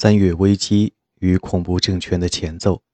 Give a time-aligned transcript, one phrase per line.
[0.00, 2.84] 三月危机与恐怖政权的前奏。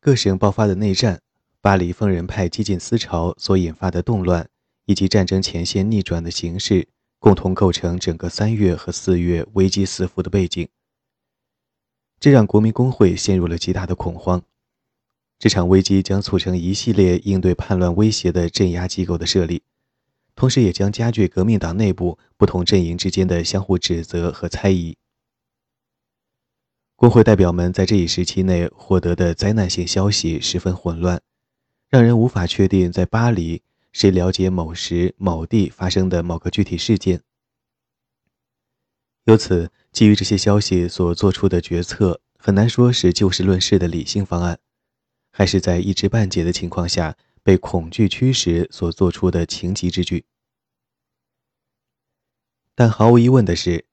[0.00, 1.20] 各省爆发的内战、
[1.60, 4.48] 巴黎疯人派激进思潮所引发的动乱，
[4.86, 10.66] 以及战争前线逆转的形势，共同构成整个三月和四月危机四伏的背景。
[12.18, 14.42] 这让国民工会陷入了极大的恐慌。
[15.38, 19.62] 这场危机将促成一系列应对叛乱威胁的镇压机构的设立。
[20.36, 24.96] 同时，也将加剧革命党内部不同阵营之间的相互指责和猜疑。
[26.96, 31.22] 工会代表们在这一时期内获得的灾难性消息十分混乱，
[31.88, 37.22] 让人无法确定在巴黎谁了解某时某地发生的某个具体事件。
[39.26, 44.58] 由此，基于这些消息所做出的决策，很难说是就事论事的理性方案，
[45.30, 47.16] 还是在一知半解的情况下。
[47.44, 50.24] 被恐惧驱使所做出的情急之举，
[52.74, 53.84] 但毫无疑问的是，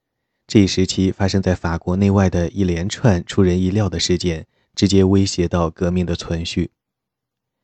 [0.48, 6.72] 这一时期发生在法国内外的一连串出人意料的事件，直接威胁到革命的存续。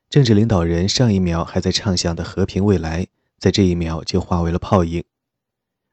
[0.09, 3.08] 政治领导人上一秒还在畅想的和平未来，
[3.40, 5.04] 在这一秒就化为了泡影。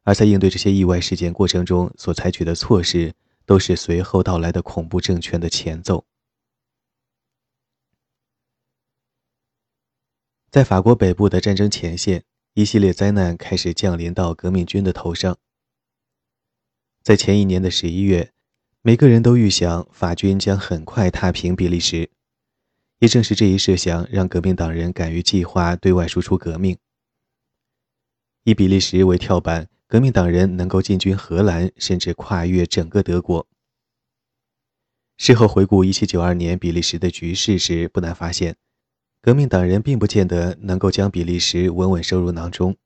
[0.02, 3.14] 而在应对这些意外事件过程中所采取的措施，
[3.46, 6.04] 都是随后到来的恐怖政权的前奏。
[10.50, 12.22] 在法国北部的战争前线，
[12.56, 15.36] 一系列灾难开始降临到革命军的头上。
[17.02, 18.32] 在前一年的十一月，
[18.80, 22.10] 每个人都预想法军将很快踏平比利时。
[23.00, 26.78] 也正是这一设想，让革命党人敢于计划对外输出革命。
[28.44, 33.48] 以比利时为跳板，革命党人能够进军荷兰，甚至跨越整个德国。
[35.16, 38.56] 事后回顾1792年比利时的局势时，不难发现。
[39.24, 42.76] 革命党人并不见得能够将比利时稳稳收入囊中，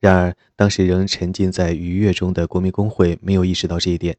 [0.00, 4.16] 然而当时仍沉浸在愉悦中的国民工会没有意识到这一点。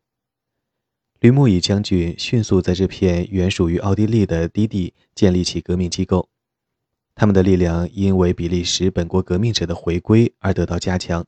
[1.19, 6.29] 吕穆伊将军迅速在这片原属于奥地利的低地建立起革命机构，
[7.13, 11.25] 他们的力量因为比利时本国革命者的回归而得到加强。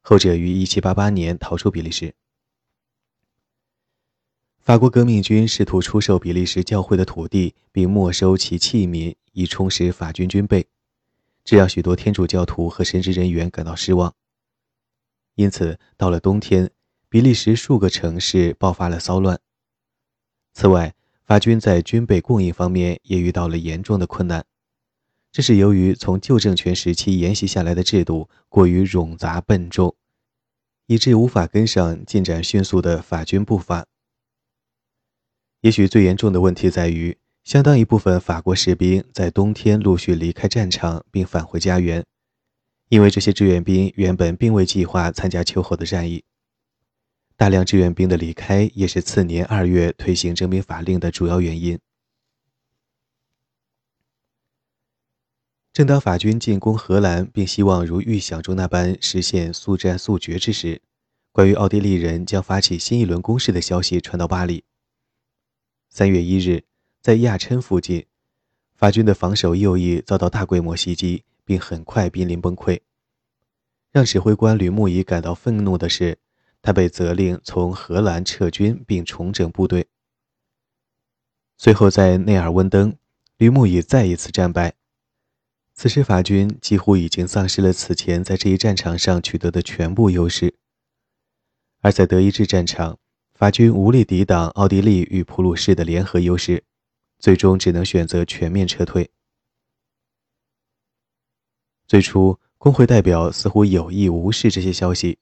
[0.00, 2.14] 后者于1788年逃出比利时。
[4.68, 10.66] 法国革命军试图出售比利时教会的土地，并没收其器皿，以充实法军军备，
[11.42, 14.14] 这让许多天主教徒和神职人员感到失望。
[15.36, 16.70] 因此，到了冬天，
[17.08, 19.40] 比利时数个城市爆发了骚乱。
[20.52, 24.44] 此外，法军在军备供应方面也遇到了严重的困难，
[25.32, 29.96] 这是由于从旧政权时期沿袭下来的制度过于冗杂笨重，
[30.84, 33.86] 以致无法跟上进展迅速的法军步伐。
[35.68, 37.14] 也许最严重的问题在于，
[37.44, 42.06] 相当一部分法国士兵在冬天陆续离开战场并返回家园，
[42.88, 46.24] 因为这些志愿兵原本并未计划参加秋后的战役。
[47.36, 51.78] 大量志愿兵的离开也是次年二月推行征兵法令的主要原因。
[55.74, 60.80] 正当法军进攻荷兰，并希望如预想中那般实现速战速决之时，
[61.30, 64.64] 关于奥地利人将发起新一轮攻势的消息传到巴黎。
[65.98, 66.62] 三月一日，
[67.02, 68.06] 在亚琛附近，
[68.76, 72.82] 法军的防守右翼遭到大规模袭击，并很快濒临崩溃。
[73.90, 76.18] 让指挥官吕穆仪感到愤怒的是，
[76.62, 79.88] 他被责令从荷兰撤军并重整部队。
[81.56, 82.96] 随后，在内尔温登，
[83.36, 84.74] 吕穆仪再一次战败。
[85.74, 90.54] 此时，法军几乎已经丧失了此前在这一战场上取得的全部优势，
[91.80, 93.00] 而在德意志战场。
[93.38, 96.64] 法军无力抵挡奥地利与普鲁士的联合优势，
[97.20, 99.08] 最终只能选择全面撤退。
[101.86, 105.18] 最初，工会代表似乎有意无视这些消息，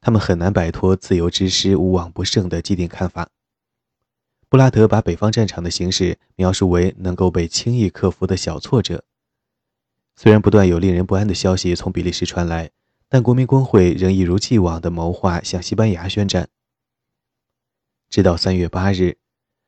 [0.00, 3.28] 他们很难摆脱“自由之师无往不胜”的既定看法。
[4.48, 9.04] 布拉德把北方战场的形势描述为能够被轻易克服的小挫折。
[10.16, 12.70] 虽然不断有令人不安的消息从比利时传来，
[13.10, 16.48] 但国民工会仍一如既往地谋划向西班牙宣战。
[18.10, 19.18] 直到三月八日，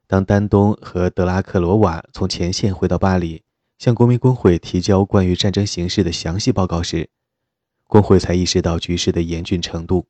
[0.07, 3.43] 当丹东和德拉克罗瓦从前线回到巴黎，
[3.79, 7.11] 向国民工会提交关于战争形势的详细报告时，
[7.87, 10.07] 工会才意识到局势的严峻程度。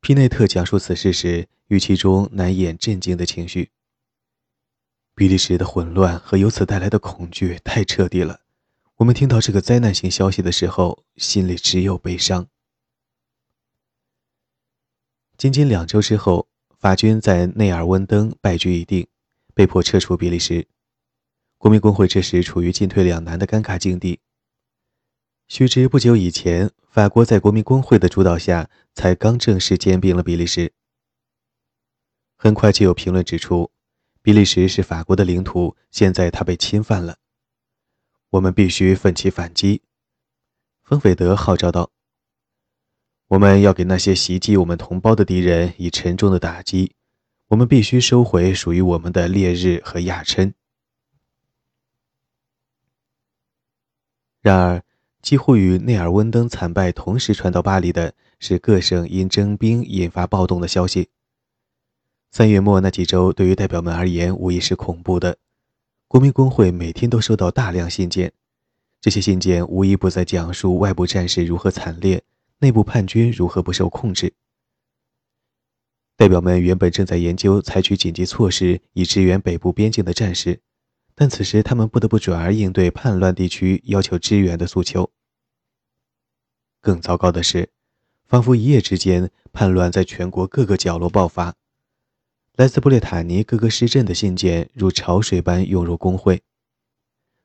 [0.00, 3.70] 皮内特讲述此事时，语气中难掩震惊的情绪。
[5.14, 8.40] 比利时的混乱和由此带来的恐惧太彻底了。
[8.96, 12.46] 我们听到这个灾难性消息的时候，心里只有悲伤。
[15.38, 16.48] 仅仅两周之后，
[16.78, 19.06] 法军在内尔温登败局已定，
[19.54, 20.66] 被迫撤出比利时。
[21.58, 24.20] 国民工会这时处于进退两难的尴尬境地。
[25.48, 30.72] 须知不久以前，法国在国民工会的主导下，才刚正式兼并了比利时。
[32.36, 33.70] 很快就有评论指出，
[34.22, 37.18] 比利时是法国的领土，现在它被侵犯了，
[38.30, 39.82] 我们必须奋起反击。
[40.82, 41.90] 丰斐德号召道
[43.28, 46.94] ：“我们要给那些袭击我们同胞的敌人以沉重的打击，
[47.48, 50.54] 我们必须收回属于我们的烈日和亚琛。”
[54.42, 54.82] 然而。
[55.22, 61.08] 几乎与内尔温登惨败同时传到巴黎的是各省因征兵引发暴动的消息。
[62.30, 65.36] 三月末那几周对于代表们而言无疑是恐怖的。
[66.06, 68.32] 国民工会每天都收到大量信件，
[69.00, 72.22] 这些信件无一不在讲述外部战事如何惨烈，
[72.58, 74.34] 内部叛军如何不受控制。
[76.16, 80.60] 代表们原本正在研究采取紧急措施以支援北部边境的战士，
[81.14, 85.10] 但此时他们不得不转而应对叛乱地区要求支援的诉求。
[86.80, 87.68] 更糟糕的是，
[88.26, 91.54] 仿佛一夜之间，叛乱在全国各个角落爆发。
[92.54, 96.42] 来自布列塔尼各个市镇的信件如潮水般涌入工会，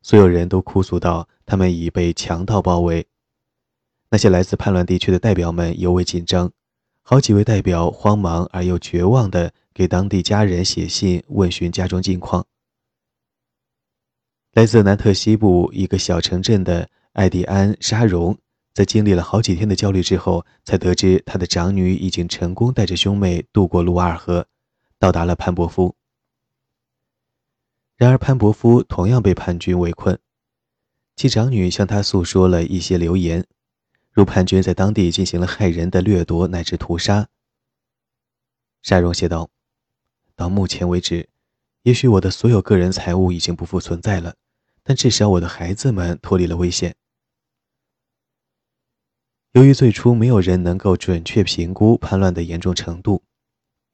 [0.02, 3.06] 所有人都哭诉道：“他们已被强盗包围。”
[4.14, 6.52] 那些来自叛乱地区的代表们尤为紧张，
[7.02, 12.46] 好几位代表慌忙而又绝望地给当地家人写信问询家中近况。
[14.52, 18.38] 来自南特西部一个小城镇的艾迪安·沙荣。
[18.74, 24.48] 在经历了好几天的焦虑之后，才得知他的长女已经成功带着兄妹渡过卢瓦尔河，
[24.98, 25.94] 到达了潘伯夫。
[27.98, 30.18] 然而，潘伯夫同样被叛军围困，
[31.18, 33.46] 其长女向他诉说了一些流言，
[34.12, 37.30] 如叛军在当地进行了害人的掠夺乃至屠杀。
[38.82, 39.50] 沙荣写道
[40.36, 41.30] ：“到目前为止，
[41.84, 44.36] 也许我的所有个人财物已经不复存在了，
[44.84, 46.96] 但至少我的孩子们脱离了危险。”
[49.54, 53.24] 由于最初没有人能够准确评估叛乱的严重程度，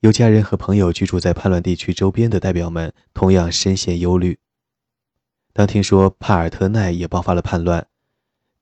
[0.02, 4.38] 有家人和朋友居住在叛乱地区周边的代表们同样深陷忧虑。
[5.54, 7.88] 当听说帕尔特奈也爆发了叛乱，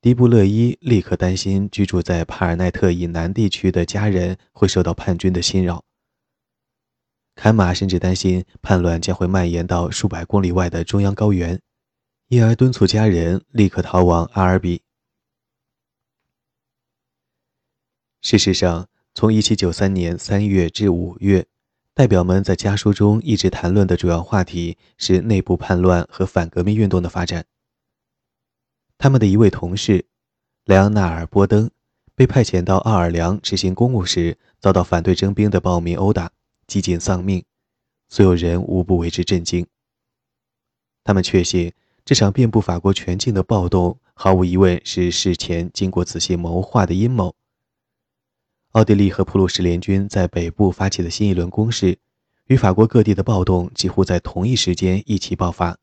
[0.06, 5.84] 迪布勒伊立刻担心居住在帕尔奈特以南地区的家人会受到叛军的侵扰。
[7.34, 11.60] 坎马甚至担心叛乱将会蔓延到数百公里外的中央高原，
[12.28, 14.84] 因而敦促家人立刻逃往阿尔比。
[18.22, 21.48] 事实上，从1793年3月至5月，
[21.96, 27.44] 代表们在家书中一直谈论的主要话题是内部叛乱和反革命运动的发展。
[28.98, 30.06] 他们的一位同事，
[30.66, 31.70] 莱昂纳尔·波登，
[32.16, 36.32] 被派遣到奥尔良执行公务时，遭到反对征兵的暴民殴打，
[36.66, 37.44] 几近丧命，
[38.10, 39.68] 所有人无不为之震惊。
[41.04, 41.72] 他们确信，
[42.04, 47.36] 这场遍布法国全境的暴动毫无疑问是事前经过仔细谋划的阴谋。
[48.72, 51.98] 奥地利和普鲁士联军在北部发起的新一轮攻势，
[52.48, 55.78] 与法国各地的暴动几乎在同一时间一起爆发，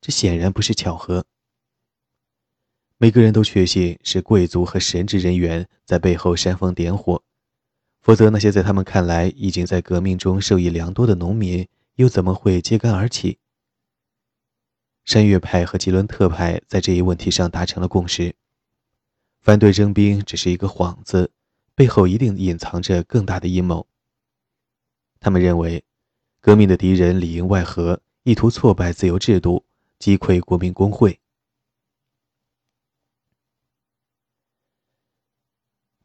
[0.00, 1.24] 这显然不是巧合。
[3.02, 7.22] 每个人都确信是贵族和神职人员在背后煽风点火，
[8.02, 13.38] 否则那些在他们看来已经在革命中受益良多的农民又怎么会揭竿而起？
[15.06, 18.34] 山岳派和吉伦特派在这一问题上达成了共识，
[19.40, 21.30] 反对征兵只是一个幌子。
[21.74, 23.86] 背后一定隐藏着更大的阴谋。
[25.20, 25.82] 他们认为，
[26.38, 29.64] 革命的敌人里应外合，意图挫败自由制度，
[29.98, 31.18] 击溃国民工会。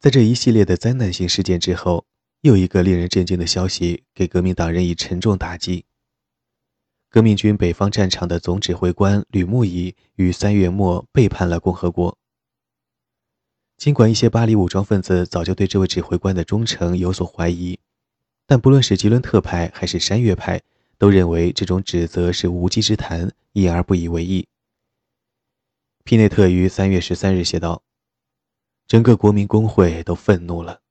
[0.05, 2.05] 在这一系列的灾难性事件之后，
[2.41, 5.85] 又一个令人震惊的消息给革命党人以沉重打击：
[7.09, 12.15] 革命军北方战场的总指挥官吕穆仪于三月末背叛了共和国。
[13.77, 17.79] 尽管一些巴黎武装分子早就对这位指挥官的忠诚有所怀疑，
[18.45, 20.61] 但不论是吉伦特派还是山岳派，
[20.99, 24.47] 都认为这种指责是无稽之谈，因而不以为意。
[26.03, 27.81] 皮内特于三月十三日写道
[28.87, 30.81] ：“整个国民工会都愤怒了。”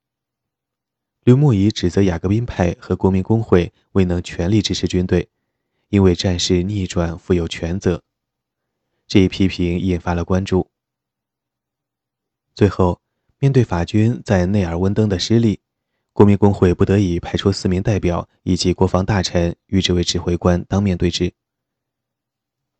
[1.25, 5.27] 吕穆仪指责雅各宾派和国民工会未能全力支持军队，
[5.89, 8.03] 因为战事逆转负有全责。
[9.07, 10.69] 这一批评引发了关注。
[12.53, 13.01] 最后，
[13.39, 15.59] 面对法军在内尔温登的失利，
[16.13, 21.33] 国民工会不得已派出四名代表以及国防大臣与这位指挥官当面对质。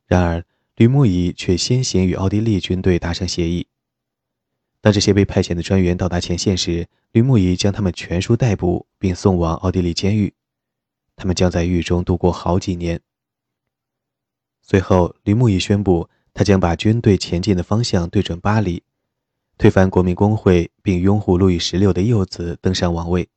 [0.06, 0.46] 然而，
[0.76, 3.68] 吕穆仪却先行与奥地利军队达成协议。
[4.86, 10.32] 当这些被派遣的专员到达前线时，吕穆仪将他们全数逮捕并送往奥地利监狱，
[11.16, 13.02] 他们将在狱中度过好几年。
[14.62, 18.84] 随后，吕穆仪宣布，他将把军队前进的方向对准巴黎。
[19.58, 23.28] 推翻国民公会，并拥护路易十六的幼子登上王位。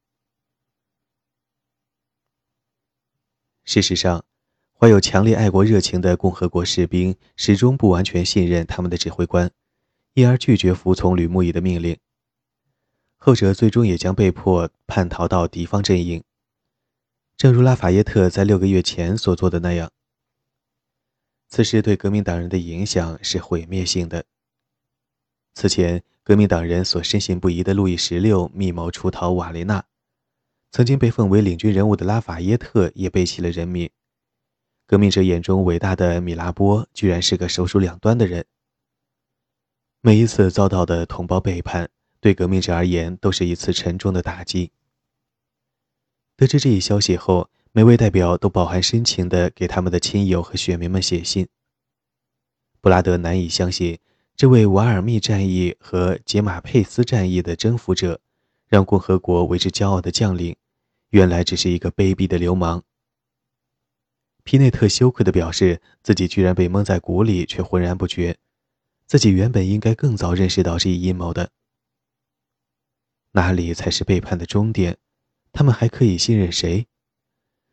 [3.64, 4.22] 事实上，
[4.78, 9.50] 怀有强烈爱国热情的共和国士兵始终不完全信任他们的指挥官，
[10.18, 11.96] 因而拒绝服从吕穆仪的命令。
[13.18, 16.24] 后者最终也将被迫叛逃到敌方阵营，
[17.36, 19.92] 正如拉法耶特在六个月前所做的那样。
[21.48, 24.24] 此事对革命党人的影响是毁灭性的。
[25.54, 29.84] 此前，革命党人所深信不疑的路易十六密谋出逃瓦雷纳，
[30.72, 33.88] 曾经被奉为领军人物的拉法耶特也背弃了人民。
[34.84, 38.44] 革命者眼中伟大的米拉波居然是个手鼠两端的人。
[40.00, 41.90] 每一次遭到的同胞背叛。
[42.20, 44.72] 对革命者而言，都是一次沉重的打击。
[46.36, 51.46] 得知这一消息后，每位代表都饱含深情地给他们的亲友和选民们写信。
[52.80, 54.00] 布拉德难以相信，
[54.36, 58.20] 这位瓦尔密战役和杰马佩斯战役的征服者，
[58.66, 60.56] 让共和国为之骄傲的将领，
[61.10, 62.82] 原来只是一个卑鄙的流氓。
[64.42, 68.36] 皮内特羞愧地表示，自己居然被蒙在鼓里，却浑然不觉，
[69.08, 71.50] 自己原本应该更早认识到这一阴谋的。
[73.32, 74.98] 哪里才是背叛的终点？
[75.50, 76.86] 他们还可以信任谁？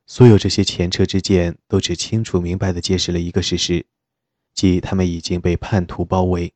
[0.05, 3.85] 所有这些前车之鉴都只清楚明白地揭示了一个事实，
[4.53, 6.53] 即他们已经被叛徒包围。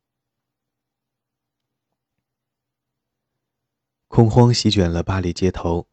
[4.08, 5.88] 恐慌席卷了巴黎街头，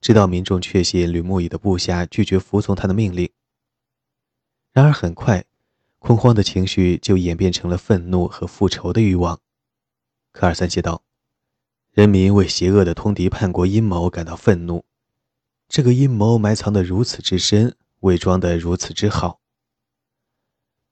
[0.00, 3.30] 直到民众确信吕穆仪的部下拒绝服从他的命令。
[4.72, 5.44] 然而很快，
[6.00, 9.38] 恐慌的情绪就演变成了愤怒和复仇的欲望。
[10.32, 11.04] 科尔三写道。
[11.92, 14.84] 人民为邪恶的通敌叛国阴谋感到愤怒，
[15.68, 19.40] 这个阴谋埋藏得如此之深，伪装得如此之好。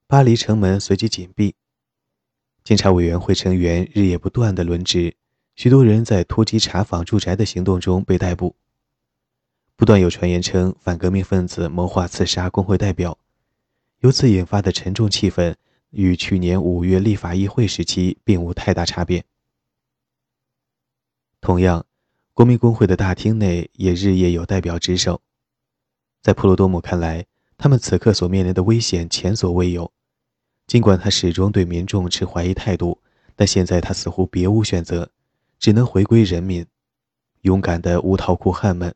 [0.08, 1.54] 巴黎城门随即紧闭，
[2.64, 5.16] 监察委员会成员日夜不断的轮值，
[5.54, 8.56] 许多人在突击查访住宅的行动中被逮捕。
[9.76, 13.16] 不断有传言称反革命分子谋划刺杀工会代表，
[14.00, 15.54] 由此引发的沉重气氛
[15.90, 19.24] 与去年五月立法议会时期并无太大差别。
[21.40, 21.84] 同样，
[22.32, 25.20] 国民工会的大厅内也日夜有代表值守。
[26.20, 27.26] 在普鲁多姆看来，
[27.56, 29.90] 他们此刻所面临的危险前所未有。
[30.66, 33.00] 尽管他始终对民众持怀疑态度，
[33.34, 35.10] 但现在他似乎别无选择，
[35.58, 36.66] 只能回归人民。
[37.42, 38.94] 勇敢的无套裤汉们，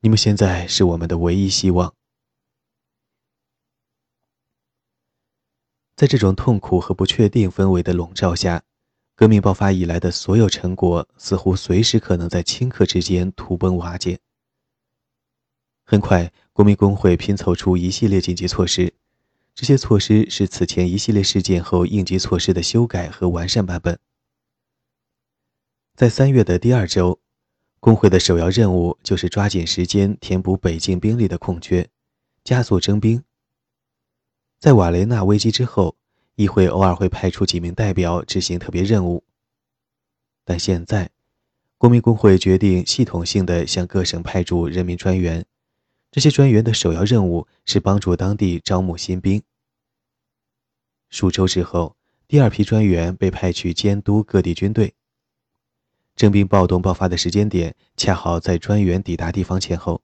[0.00, 1.92] 你们现在是我们的唯一希望。
[6.02, 8.60] 在这种痛苦和不确定氛围的笼罩下。
[9.14, 14.18] 革命爆发以来的所有成果，似乎随时可能在顷刻之间土崩瓦解。
[15.84, 18.92] 很快，国民工会拼凑出一系列紧急措施，
[19.54, 23.96] 这些措施是此前一系列事件后应急措施的修改和完善版本。
[25.94, 27.20] 在三月的第二周，
[27.78, 31.88] 工会的首要任务就是抓紧时间填补北境兵力的空缺，
[32.42, 33.22] 加速征兵。
[34.62, 35.96] 在瓦雷纳危机之后。
[36.36, 39.22] 议会偶尔会派出几名代表执行特别任务，
[40.46, 41.10] 但现在，
[41.76, 45.44] 国民工会决定系统性的向各省派驻人民专员。
[46.10, 49.42] 这些专员的首要任务是帮助当地招募新兵。
[51.10, 54.94] 数周之后，第二批专员被派去监督各地军队。
[56.16, 60.00] 征兵暴动爆发的时间点恰好在专员抵达地方前后，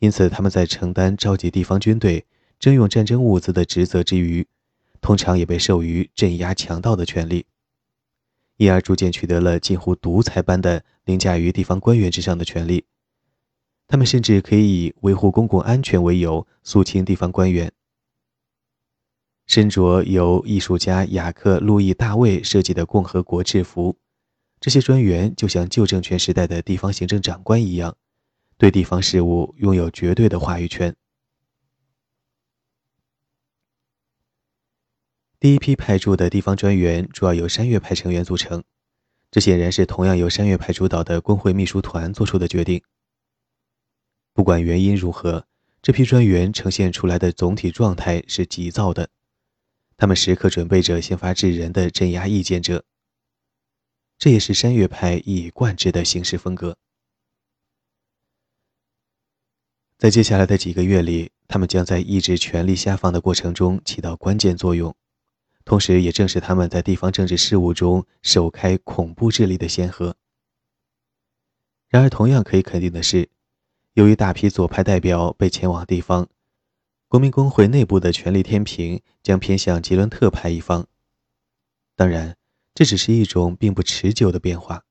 [0.00, 2.26] 因此他们在承担召集地方军队、
[2.62, 4.46] 征用战争物资的职责之余。
[5.00, 7.44] 通常也被授予镇压强盗的权利，
[8.56, 12.84] 因而逐渐取得了近乎独裁般的凌驾于地方官员之上的权利。
[13.88, 17.72] 他们甚至可以以维护公共安全为由肃清地方官员。
[19.48, 23.96] 身着由艺术家雅克·路易·大卫设计的共和国制服，
[24.60, 27.96] 这些专员就像旧政权时代的地方行政长官一样，
[28.56, 30.94] 对地方事务拥有绝对的话语权。
[35.42, 38.62] 第一批派驻的地方专员主要由山岳派成员组成，
[39.28, 42.80] 这显然是同样由山岳派主导的工会秘书团做出的决定。
[44.32, 45.44] 不管原因如何，
[45.82, 49.10] 这批专员呈现出来的总体状态是急躁的，
[49.96, 52.84] 他们时刻准备着先发制人的镇压意见者。
[54.18, 56.76] 这也是山岳派一以贯之的行事风格。
[59.98, 64.94] 在接下来的几个月里，他们将在抑制权力下放的过程中起到关键作用。
[65.64, 70.16] 同时，也正是他们在地方政治事务中首开恐怖势力的先河。
[71.88, 73.28] 然而，同样可以肯定的是，
[73.94, 76.28] 由于大批左派代表被前往地方，
[77.08, 80.86] 国民工会内部的权力天平将偏向吉伦特派一方。
[81.94, 82.36] 当然，
[82.74, 84.84] 这只是一种并不持久的变化。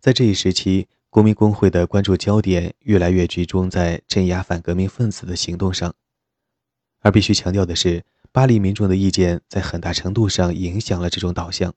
[0.00, 5.94] 在这一时期，国民工会的关注焦点越来越集中在镇压反革命分子的行动上，
[7.04, 11.74] 而必须强调的是，巴黎民众的意见在很大程度上影响了这种导向。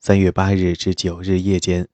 [0.00, 1.88] 三月八日至九日夜间，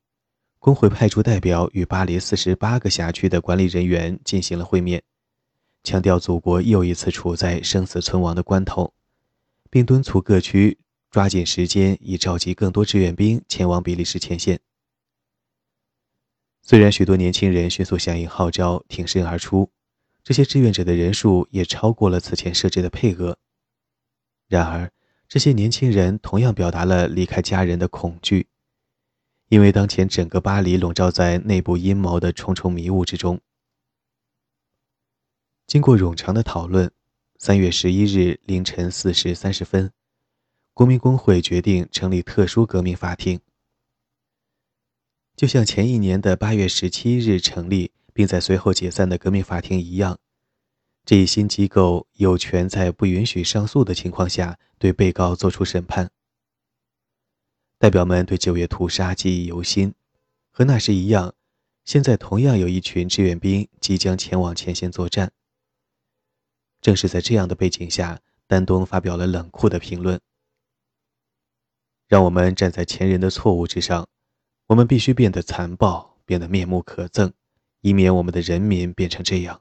[0.61, 5.03] 工会派出代表与巴黎四十八个辖区的管理人员进行了会面，
[5.83, 8.95] 强调祖国又一次处在生死存亡的关头，
[9.69, 10.79] 并敦促各区
[11.11, 14.61] 抓紧时间，以召集更多志愿兵前往比利时前线。
[16.63, 19.69] 虽然许多年轻人迅速响应号召，挺身而出，
[20.25, 23.37] 这些志愿者的人数也超过了此前设置的配额，
[24.49, 24.91] 然而。
[25.27, 28.47] 这些年轻人同样表达了离开家人的恐惧，
[29.49, 33.41] 因为当前整个巴黎笼罩在内部阴谋的重重迷雾之中。
[35.67, 36.93] 经过冗长的讨论，
[37.39, 39.91] 三月十一日凌晨四时三十分，
[40.75, 43.41] 国民工会决定成立特殊革命法庭，
[45.35, 50.19] 就像前一年的八月十七日成立并在随后解散的革命法庭一样。
[51.05, 56.11] 这一新机构有权在不允许上诉的情况下对被告作出审判。
[57.77, 59.93] 代表们对九月屠杀记忆犹新，
[60.51, 61.35] 和那时一样，
[61.85, 65.31] 现在同样有一群志愿兵即将前往前线作战。
[66.81, 70.19] 正是在这样的背景下，丹东发表了冷酷的评论
[72.09, 74.09] ：“让我们站在前人的错误之上，
[74.69, 77.33] 我们必须变得残暴，变得面目可憎，
[77.85, 79.61] 以免我们的人民变成这样。”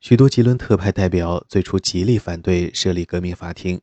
[0.00, 3.80] 许多吉伦特派代表最初极力反对设立革命法庭，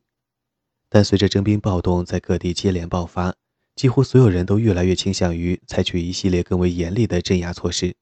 [0.88, 3.34] 但随着征兵暴动在各地接连爆发，
[3.74, 7.96] 几乎所有人都越来越倾向于采取一系列更为严厉的镇压措施。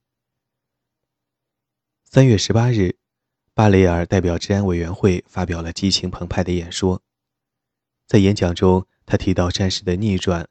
[2.04, 2.98] 三月十八日，
[3.54, 7.00] 巴雷尔代表治安委员会发表了激情澎湃的演说，
[8.06, 10.46] 在演讲中，他提到战事的逆转、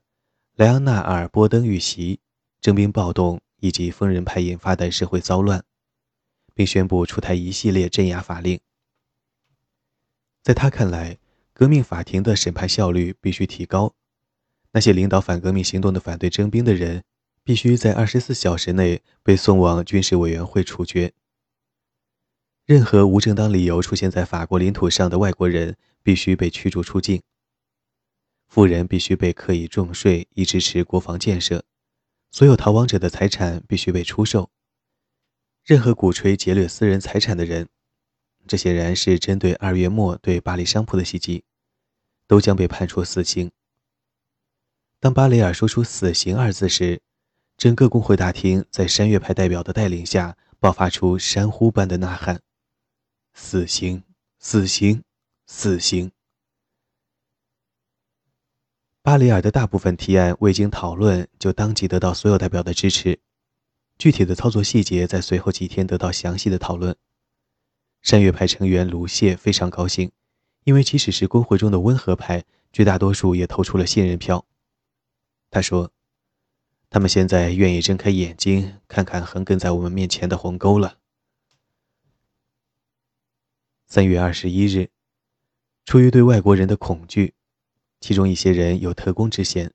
[0.60, 2.19] 莱昂纳尔·波登遇袭、
[2.60, 5.63] 征兵暴动以及疯人派引发的社会骚乱。
[6.54, 8.60] 并宣布出台一系列镇压法令。
[10.43, 11.17] 在他看来，
[11.54, 13.95] 革命法庭的审判效率必须提高。
[14.74, 17.06] 那些领导反革命行动的反对征兵的人，
[17.41, 21.13] 必须在二十四小时内被送往军事委员会处决。
[22.65, 27.22] 任何无正当理由出现在法国领土上的外国人，必须被驱逐出境。
[28.50, 31.64] 富人必须被课以重税，以支持国防建设。
[32.32, 34.50] 所有逃亡者的财产必须被出售。
[35.64, 37.70] 任何鼓吹劫掠私人财产的人，
[38.48, 41.44] 这显然是针对二月末对巴黎商铺的袭击，
[42.26, 43.52] 都将被判处死刑。
[45.00, 47.02] 当巴雷尔说出“死刑”二字时，
[47.56, 52.42] 整个工会大厅在山岳派代表的带领下爆发出山呼般的呐喊
[53.34, 54.04] ：“死刑！
[54.40, 55.04] 死刑！
[55.46, 56.12] 死刑！”
[59.10, 63.19] 巴里尔的大部分提案未经讨论就当即得到所有代表的支持。
[63.98, 66.95] 具体的操作细节在随后几天得到详细的讨论。
[68.04, 70.12] 山岳派成员卢谢非常高兴，
[70.63, 74.45] 因为即使是工会中的温和派，绝大多数也投出了信任票。
[75.50, 75.91] 他说
[76.91, 81.00] ：“他们现在愿意睁开眼睛，看看横亘在我们面前的鸿沟了。”
[83.89, 84.91] 三月二十一日，
[85.84, 87.34] 出于对外国人的恐惧，
[88.00, 89.72] 其中一些人有特工之嫌，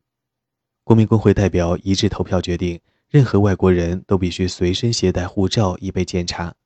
[0.83, 2.81] 国民工会代表一致投票决定。
[3.09, 6.57] 任何外国人都必须随身携带护照以备检查。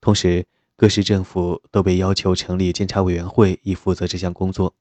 [0.00, 4.74] 同时，各市政府都被要求成立监察委员会以负责这项工作。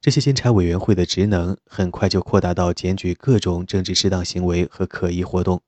[0.00, 5.62] 这些监察委员会的职能很快就扩大到检举各种政治失当行为和可疑活动，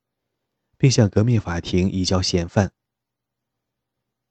[0.77, 2.73] 并向革命法庭移交嫌犯。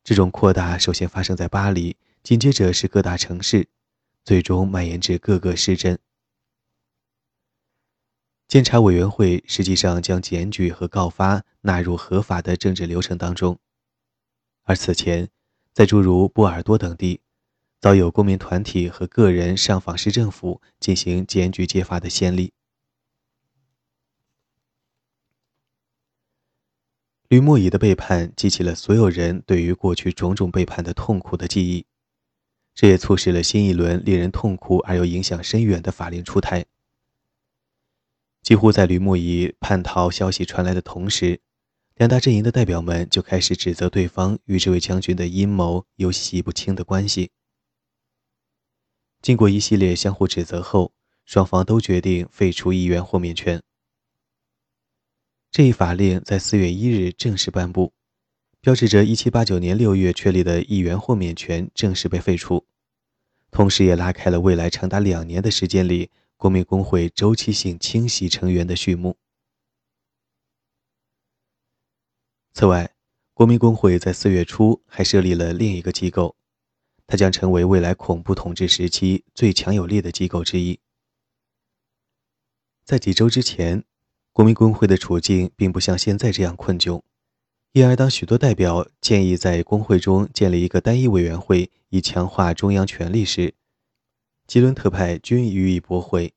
[0.03, 3.69] 这种扩大首先发生在巴黎，紧接着是各大城市，
[4.23, 5.99] 最终蔓延至各个市镇。
[8.47, 13.57] 监察委员会实际上将检举和告发纳入合法的政治流程当中，
[14.63, 15.29] 而此前，
[15.73, 17.21] 在诸如波尔多等地，
[17.79, 22.51] 早有公民团体和个人上访市政府进行检举揭发的先例。
[27.29, 31.85] 吕莫伊的背叛激起了所有人对于过去种种背叛的痛苦的记忆，
[32.73, 36.65] 这也促使了新一轮令人痛苦而又影响深远的法令出台。
[38.41, 41.39] 几乎在吕木仪叛逃消息传来的同时，
[41.95, 47.31] 两大阵营的代表们就开始指责对方与这位将军的阴谋有洗不清的关系。
[49.21, 50.93] 经过一系列相互指责后，
[51.25, 53.61] 双方都决定废除议员豁免权。
[55.51, 57.93] 这一法令在四月一日正式颁布，
[58.61, 62.63] 标志着1789年6月确立的议员豁免权正式被废除，
[63.49, 69.17] 同时也拉开了未来长达两年的时间里国民工会周期性清洗成员的序幕。
[72.53, 72.93] 此外，
[73.33, 76.35] 国民工会在四月初还设立了另一个机构，
[77.07, 80.79] 它将成为未来恐怖统治时期最强有力的机构之一。
[82.83, 83.83] 在几周之前，
[84.31, 87.01] 国民工会的处境并不像现在这样困窘。
[87.73, 93.53] 因而，当许多代表建议在工会中建立一个单一委员会，以强化中央权力时，
[94.45, 96.33] 吉伦特派均予以驳回，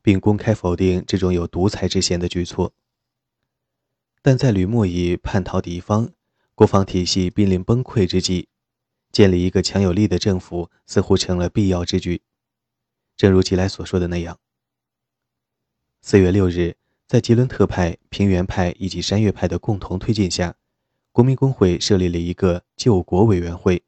[0.00, 2.72] 并公开否定这种有独裁之嫌的举措。
[4.22, 6.10] 但在吕莫已叛逃敌方、
[6.54, 8.48] 国防体系濒临崩溃之际，
[9.12, 12.22] 建立一个强有力的政府似乎成了必要之举。
[13.14, 14.40] 正如吉莱所说的那样，
[16.00, 16.76] 四月六日。
[17.08, 20.56] 在吉伦特派、平原派以及山岳派的共同推进下，
[21.12, 23.84] 国民工会设立了一个救国委员会，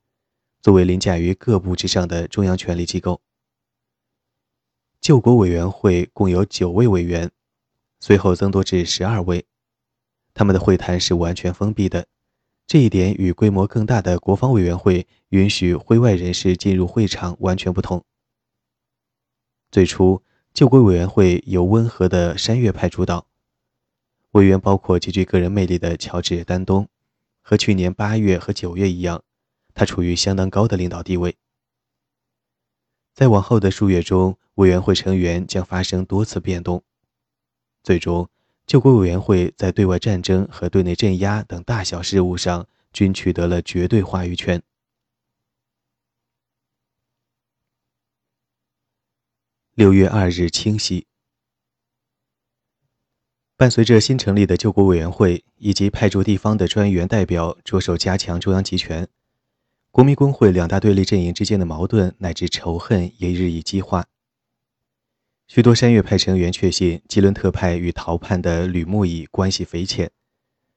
[0.62, 3.20] 作为凌驾于各部之上的中央权力机构。
[5.00, 7.32] 救国委员会共有九位委员，
[7.98, 9.44] 随后增多至十二位。
[10.32, 12.06] 他们的会谈是完全封闭的，
[12.68, 18.04] 这一点与规模更大的国防委员会允许会外人士进入会场完全不同。
[19.72, 20.22] 最初。
[20.58, 23.28] 救国委员会由温和的山岳派主导，
[24.32, 26.88] 委员包括极具个人魅力的乔治·丹东，
[27.42, 29.22] 和去年八月和九月一样，
[29.72, 31.36] 他处于相当高的领导地位。
[33.14, 36.82] 在往后的数月中，委员会成员将发生多次变动，
[37.84, 38.28] 最终，
[38.66, 44.60] 救国委员会在对外战争和对内镇压等大小事务上均取得了绝对话语权。
[49.78, 51.06] 六月二日清晰。
[53.56, 59.06] 伴随着新成立的救国委员会以及派驻地方的专员代表着手加强中央集权，
[59.92, 64.06] 国民工会两大对立阵营之间的矛盾乃至仇恨也日益激化。
[65.46, 70.10] 许多山岳派成员确信吉伦特派与逃叛的吕木乙关系匪浅，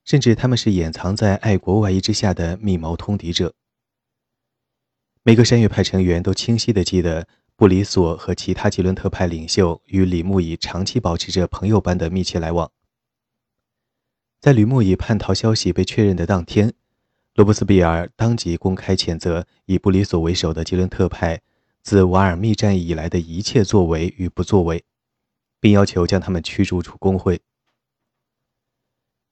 [0.06, 3.56] 甚至他们是掩藏在爱国外衣之下的密谋通敌者。
[5.24, 7.28] 每个山岳派成员都清晰地记得。
[7.62, 12.72] 布里索和其他吉伦特派领袖与李木乙长期保持着朋友般的密切来往。
[14.40, 16.74] 在吕木以叛逃消息被确认的当天，
[17.36, 21.40] 罗伯斯庇尔当即公开谴责以布里索为首的吉伦特派
[21.84, 24.84] 自瓦尔密战役以来的一切作为与不作为，
[25.60, 27.42] 并要求将他们驱逐出工会。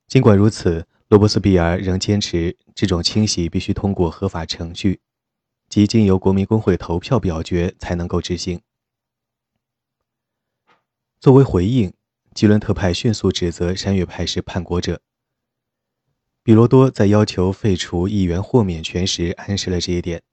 [0.06, 5.00] 尽管如此，罗伯斯庇尔仍坚持这种清洗必须通过合法程序。
[5.70, 8.60] 即经由国民工会投票表决才能够执行。
[11.20, 11.94] 作为回应，
[12.34, 15.02] 吉伦特派迅速指责山岳派是叛国者。
[16.42, 20.24] 比罗多在要求废除议员豁免权时暗示了这一点，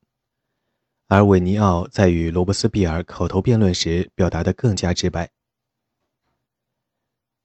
[1.08, 5.30] 而韦尼奥在与罗伯斯庇尔口头辩论时表达的更加直白。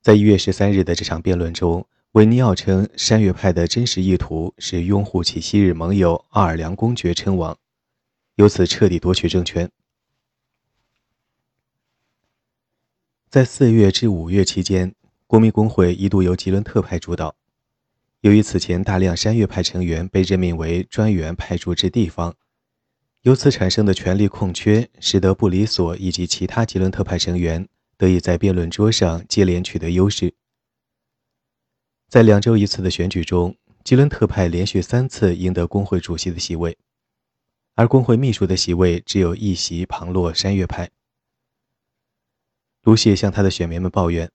[0.02, 7.58] 在一月十三日的这场辩论中，韦尼奥称山岳派的真实意图是拥护其昔日盟友奥尔良公爵称王。
[8.36, 9.70] 由此彻底夺取政权。
[13.30, 14.94] 在四月至五月期间，
[15.28, 17.36] 国民工会一度由吉伦特派主导。
[18.22, 22.36] 由于此前大量山岳派成员被任命为专员派驻至地方，
[23.22, 27.68] 由此产生的权力空缺，使得布里索以及其他吉伦特派成员
[27.98, 30.34] 得以在辩论桌上接连取得优势。
[32.10, 36.78] 在两周一次的选举中，吉伦特派连续三次赢得工会主席的席位。
[37.76, 40.90] 而工会秘书的席位只有一席旁落山岳派。
[42.84, 44.32] 卢谢向他的选民们抱怨：“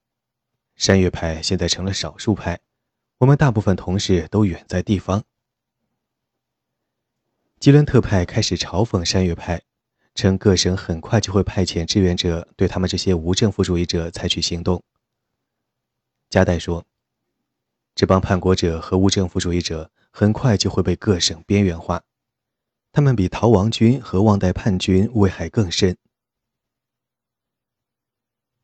[0.76, 2.60] 山岳派现在成了少数派，
[3.18, 5.24] 我们大部分同事都远在地方。”
[7.60, 9.62] 吉伦特派开始嘲讽山岳派，
[10.14, 14.82] 称各省很快就会派遣志愿者对他们这些无政府主义者采取行动。
[16.30, 16.84] 加代说
[17.94, 22.02] ：“这帮叛国者和无政府主义者很快就会被各省边缘化。”
[22.96, 25.98] 他们比逃亡军和忘代叛军危害更深。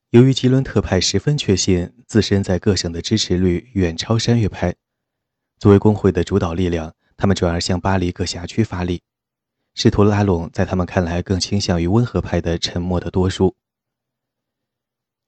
[0.08, 4.74] 由于吉伦特派十分确信自身在各省的支持率远超山岳派，
[5.58, 9.02] 作为工会的主导力量，他们转而向巴黎各辖区发力，
[9.74, 13.54] 试图拉拢在他们看来更倾向于温和派的沉默的多数。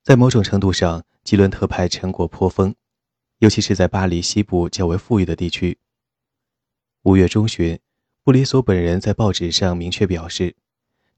[0.03, 2.75] 在某种程度上，吉伦特派成果颇丰，
[3.41, 5.79] 尤其是在巴黎西部较为富裕的地区。
[7.03, 7.79] 五月中旬。
[8.25, 10.57] 布里索本人在报纸上明确表示，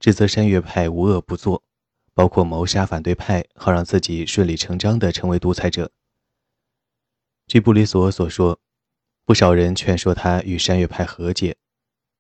[0.00, 1.62] 指责山岳派无恶不作，
[2.14, 5.92] 包括谋杀反对派，好让自己顺理成章地成为独裁者。
[7.46, 8.58] 据布里索所说，
[9.24, 11.56] 不少人劝说他与山岳派和解，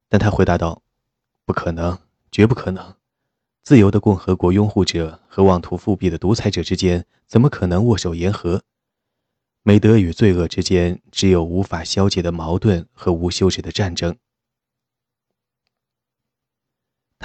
[0.08, 0.84] 但他回答道
[1.44, 1.98] ：“不可能，
[2.30, 2.94] 绝不可能！
[3.64, 8.62] 自由的共和国拥护者和妄图复辟的独裁者之间，怎么可能握手言和？
[9.64, 14.16] 美德与罪恶之间，只有无法消解的矛盾和无休止的战争。”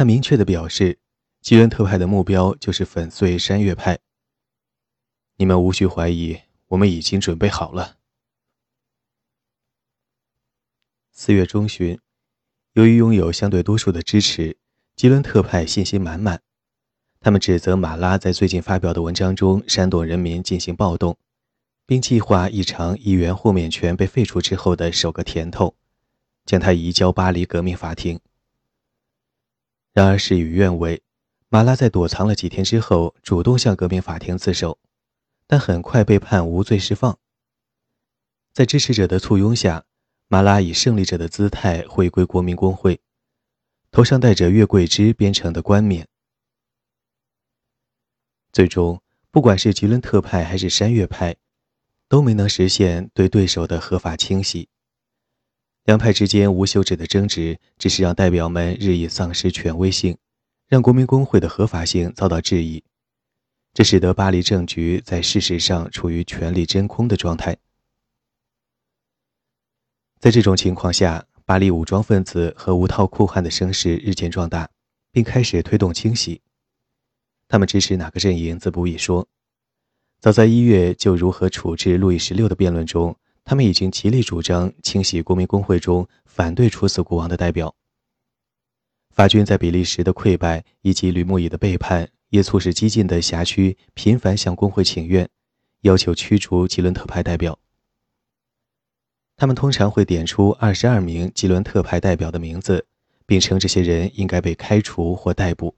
[0.01, 0.97] 他明确地表示，
[1.41, 3.99] 吉伦特派的目标就是粉碎山岳派。
[5.35, 7.97] 你们无需怀疑，我们已经准备好了。
[11.11, 11.99] 四月中旬，
[12.73, 14.57] 由于拥有相对多数的支持，
[14.95, 16.41] 吉伦特派信心满满。
[17.19, 21.15] 他们指责马拉在最近发表的文章中煽动人民进行暴动，
[21.85, 25.75] 并计划一场议员豁免权被废除之后的首个甜头，
[26.43, 28.19] 将他移交巴黎革命法庭。
[29.93, 31.03] 然而事与愿违，
[31.49, 34.79] 马拉在躲藏了几天之后，主动向革命法庭自首，
[35.47, 37.19] 但很快被判无罪释放。
[38.53, 39.83] 在支持者的簇拥下，
[40.29, 43.01] 马拉以胜利者的姿态回归国民公会，
[43.91, 46.07] 头上戴着月桂枝编成的冠冕。
[48.53, 51.35] 最终，不管是吉伦特派还是山岳派，
[52.07, 54.69] 都没能实现对对手的合法清洗。
[55.83, 60.15] 两派之间无休止的争执，只是让代表们日益丧失权威性，
[60.67, 62.83] 让国民工会的合法性遭到质疑。
[63.73, 67.57] 这使得巴黎政局在事实上处于权力真空的状态。
[70.19, 74.69] 在这种情况下，巴黎武装分子和无套酷汉的声势日渐壮大，
[75.11, 76.41] 并开始推动清洗。
[77.47, 79.27] 他们支持哪个阵营，自不必说。
[80.19, 83.17] 早在一月就如何处置路易十六的辩论中。
[83.43, 87.75] 他们已经极力主张清洗国民工会中反对处死国王的代表。
[89.09, 95.29] 法军在比利时的溃败以及吕穆伊的背叛，也促使激进的辖区频繁向工会请愿，
[95.81, 97.59] 要求驱逐吉伦特派代表。
[99.35, 102.85] 他们通常会点出二十二名吉伦特派代表的名字，
[103.25, 105.75] 并称这些人应该被开除或逮捕。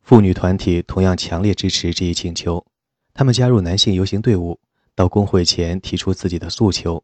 [0.00, 2.66] 妇女团体同样强烈支持这一请求，
[3.12, 4.58] 他们加入男性游行队伍。
[5.00, 7.02] 到工会前提出自己的诉求，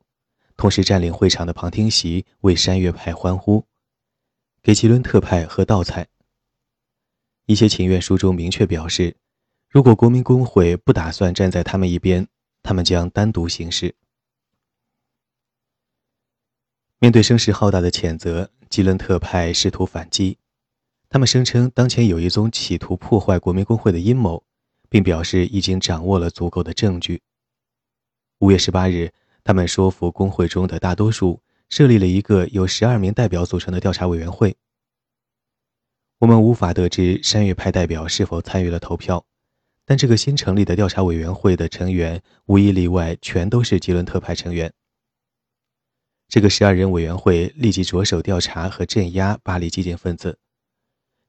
[0.54, 3.64] 同时占领会场的旁听席，为山岳派欢呼，
[4.62, 6.06] 给吉伦特派喝倒彩。
[7.46, 9.16] 一些请愿书中明确表示，
[9.70, 12.28] 如果国民工会不打算站在他们一边，
[12.62, 13.94] 他们将单独行事。
[16.98, 20.36] 面对声势浩大的谴责，吉伦特派试图反击，
[21.08, 24.44] 他们声称当前有一宗企图破坏国民工会的阴谋，
[24.90, 27.22] 并表示已经掌握了足够的证据。
[28.40, 29.10] 五月十八日，
[29.42, 34.54] 他们说服工会中的大多数，设立了一个由十二名代表组成的调查委员会。
[36.18, 39.24] 我们无法得知山岳派代表是否参与了投票，
[39.86, 44.70] 但这个新成立的调查委员会的成员无一例外全都是吉伦特派成员。
[46.28, 50.38] 这个十二人委员会立即着手调查和镇压巴黎激进分子，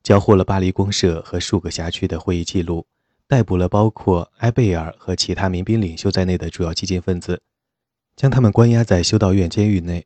[0.03, 2.85] 缴获了巴黎公社和数个辖区的会议记录。
[3.27, 7.41] 逮捕了包括埃贝尔和其他民兵领袖在内的主要激进分子，
[8.15, 10.05] 将他们关押在修道院监狱内。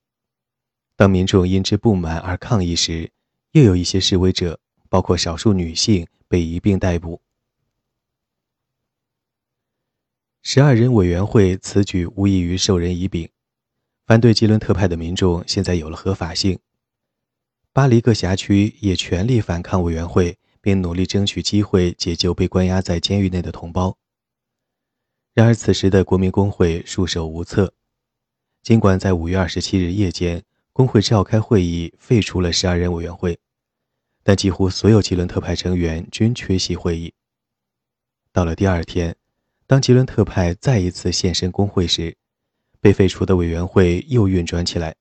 [0.95, 3.11] 当民众因之不满而抗议时，
[3.51, 7.21] 又有一些示威者，包括少数女性，被一并逮捕。
[10.41, 13.29] 十二人委员会此举无异于授人以柄，
[14.07, 16.57] 反对吉伦特派的民众现在有了合法性。
[17.71, 20.39] 巴黎各辖区也全力反抗委员会。
[20.61, 23.97] 并努力争取机会解救被关押在监狱内的同胞。
[25.33, 27.73] 然而，此时的国民工会束手无策。
[28.61, 33.39] 尽管在五月二十七日夜间，工会召开会议废除了十二人委员会，
[34.23, 37.13] 但几乎所有吉伦特派成员均缺席会议。
[38.31, 39.15] 到了第二天，
[39.65, 42.15] 当吉伦特派再一次现身工会时，
[42.79, 44.95] 被废除的委员会又运转起来。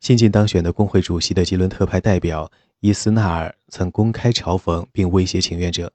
[0.00, 2.50] 新晋当选的工会主席的吉伦特派代表。
[2.80, 5.90] 伊斯纳尔曾公开嘲讽并威胁请愿者，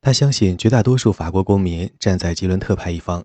[0.00, 3.24] 他相信绝大多数法国公民站在吉伦特派一方，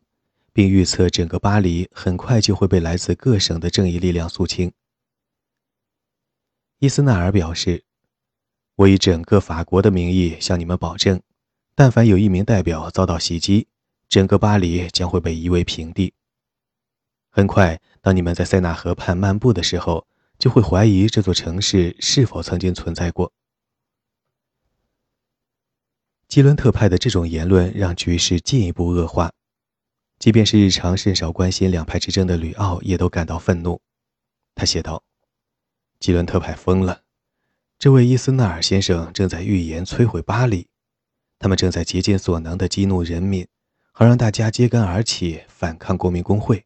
[0.51, 4.71] 并预测整个巴黎很快就会被来自各省的正义力量肃清。
[6.79, 7.85] 伊斯纳尔表示
[8.75, 11.21] ：“我以整个法国的名义向你们保证，
[11.73, 13.67] 但凡有一名代表遭到袭击，
[14.09, 16.13] 整个巴黎将会被夷为平地。
[17.29, 20.05] 很快，当你们在塞纳河畔漫步的时候。”
[20.43, 23.31] 就会怀疑这座城市是否曾经存在过。
[26.27, 29.31] 基伦特派的这种言论让局势进一步恶化，
[30.19, 33.79] 即便是日常甚少关心两派之争的吕奥也都感到愤怒。
[34.53, 35.01] 他写道
[36.01, 37.03] ：“基伦特派疯了，
[37.79, 40.67] 这位伊斯纳尔先生正在预言摧毁巴黎，
[41.39, 43.47] 他们正在竭尽所能地激怒人民，
[43.93, 46.65] 好让大家揭竿而起反抗国民工会。”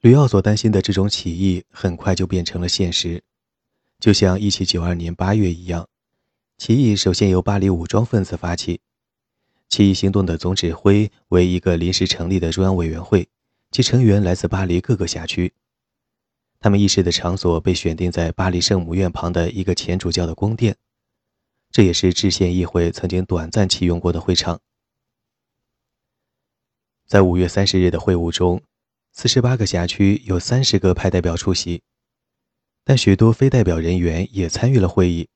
[0.00, 3.22] 吕奥所担心的这种起义很快就变成了现实，
[3.98, 5.86] 就像1792年8月一样，
[6.56, 8.80] 起义首先由巴黎武装分子发起。
[9.68, 13.28] 起义行动的总指挥为一个临时成立的中央委员会，
[13.70, 15.52] 其成员来自巴黎各个辖区。
[16.58, 20.76] 他们议事的场所被选定在巴黎圣母院旁的一个前主教的宫殿，
[21.70, 24.60] 这也是制宪议会曾经短暂启用过的会场。
[27.06, 28.62] 在五月三十日的会晤中，
[29.20, 31.82] 四十八个辖区有三十个派代表出席，
[32.84, 35.28] 但许多非代表人员也参与了会议，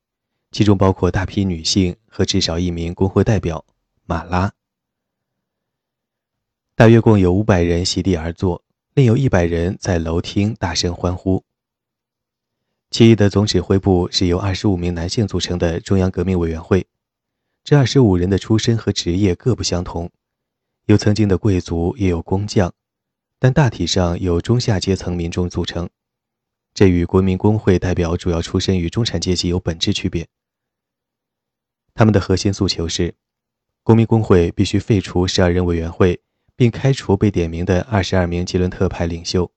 [0.52, 3.62] 其中包括大批女性和至少一名工会代表。
[4.06, 4.54] 马拉，
[6.74, 11.44] 大约共有五百人席地而坐，另有一百人在楼厅大声欢呼。
[12.90, 16.86] 起义的总指挥部是由二十五名男性组成的中央革命委员会，
[17.62, 20.10] 这二十五人的出身和职业各不相同，
[20.86, 22.72] 有曾经的贵族，也有工匠，
[23.38, 25.88] 但大体上由中下阶层民众组成。
[26.72, 30.26] 这与国民工会代表主要出身于中产阶级有本质区别。
[31.94, 33.14] 他们的核心诉求是。
[33.86, 36.22] 国民工会必须废除十二人委员会，
[36.56, 39.52] 并开除被点名的二十二名吉伦特派领袖。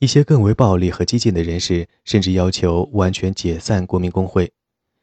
[0.00, 4.52] 一些更为暴力和激进的人士甚至要求完全解散国民工会，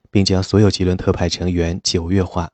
[0.09, 2.51] 并将所有吉伦特派成员九月化，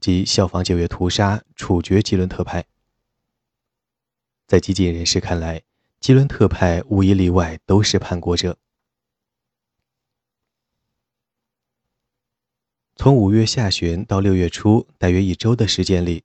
[0.00, 2.64] 即效仿九月屠杀、处决吉伦特派。
[4.52, 5.62] 在激进人士看来，
[5.98, 8.58] 吉伦特派无一例外都是叛国者。
[12.94, 16.24] 从五月下旬到六月初，大约一周的时间里，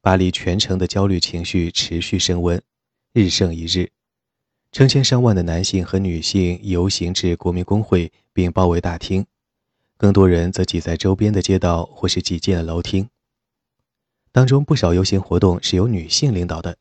[0.00, 2.62] 巴黎全城的焦虑情绪持续升温，
[3.12, 3.90] 日胜一日。
[4.72, 9.24] 成千上万的男性和女性游行至国民工会，并包围大厅；
[9.98, 13.10] 更多人则挤在周边的街道或是挤进了楼厅。
[14.32, 16.78] 当中不少游行活动是由女性领导的。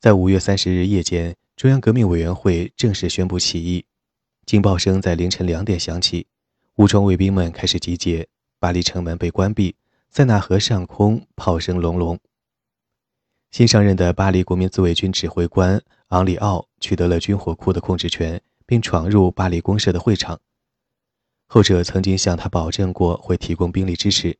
[0.00, 3.84] 在五月三十日夜间，中央革命委员会正式宣布起义，
[4.46, 6.26] 警报声在凌晨两点响起。
[6.76, 8.26] 武装卫兵们开始集结，
[8.58, 9.76] 巴黎城门被关闭，
[10.08, 12.18] 塞纳河上空炮声隆隆。
[13.50, 20.40] 新上任的巴黎国民自卫军指挥官昂里奥取得了军火库的控制权，并闯入巴黎公社的会场。
[21.46, 24.38] 后者曾经向他保证过会提供兵力支持。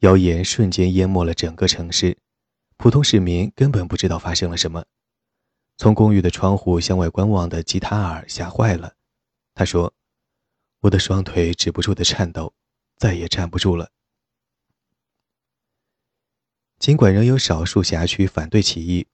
[0.00, 2.18] 谣言瞬间淹没了整个城市，
[2.76, 4.84] 普通市民根本不知道发生了什么。
[5.76, 8.94] 从公寓的窗户向外观望的吉塔尔吓坏了，
[9.54, 9.92] 他说。
[10.80, 12.52] 我的双腿止不住的颤抖，
[12.98, 13.88] 再也站不住了。
[16.78, 19.06] 尽管仍有少数辖区反对起义，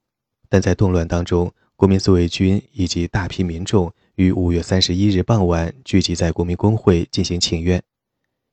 [0.48, 7.80] 但在动乱当中，国民自卫军以及大批民众于五月三十一日傍晚聚集在国民工会进行请愿，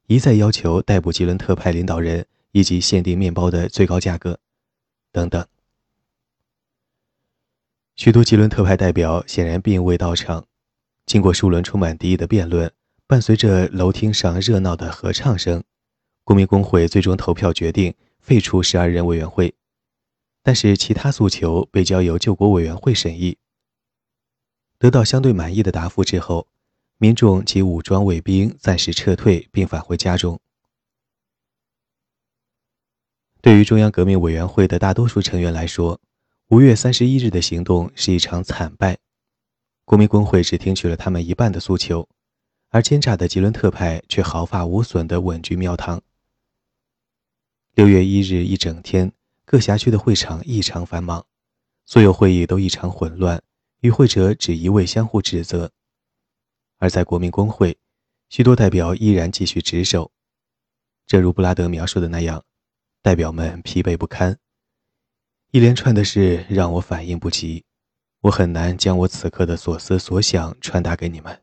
[0.06, 4.39] 一再要求逮捕吉伦特派领导人以及限定面包的最高价格，
[5.18, 5.48] 等等。
[7.96, 10.46] 许多吉伦特派代表显然并未到场。
[11.08, 12.72] 经过数轮充满敌意的辩论。
[13.10, 15.64] 伴随着楼厅上热闹的合唱声，
[16.26, 19.56] 国民工会最终投票决定废除十二人委员会，
[20.44, 23.38] 但是其他诉求被交由救国委员会审议。
[24.78, 26.50] 得到相对满意的答复之后，
[26.98, 30.42] 民众及武装卫兵暂时撤退并返回家中。
[33.48, 36.02] 对于中央革命委员会的大多数成员来说，
[36.50, 38.98] 五月三十一日的行动是一场惨败，
[39.86, 42.10] 国民工会只听取了他们一半的诉求。
[42.72, 46.02] 而奸诈的吉伦特派却毫发无损地稳居庙堂。
[47.74, 49.14] 六月一日一整天，
[49.46, 51.26] 各辖区的会场异常繁忙，
[51.86, 53.42] 所有会议都异常混乱，
[53.80, 55.72] 与会者只一味相互指责。
[56.80, 57.78] 而在国民工会，
[58.28, 60.12] 许多代表依然继续值守。
[61.06, 62.44] 正如布拉德描述的那样，
[63.08, 64.38] 代表们疲惫不堪。
[65.52, 67.63] 一连串的事让我反应不及，
[68.20, 71.41] 我很难将我此刻的所思所想传达给你们。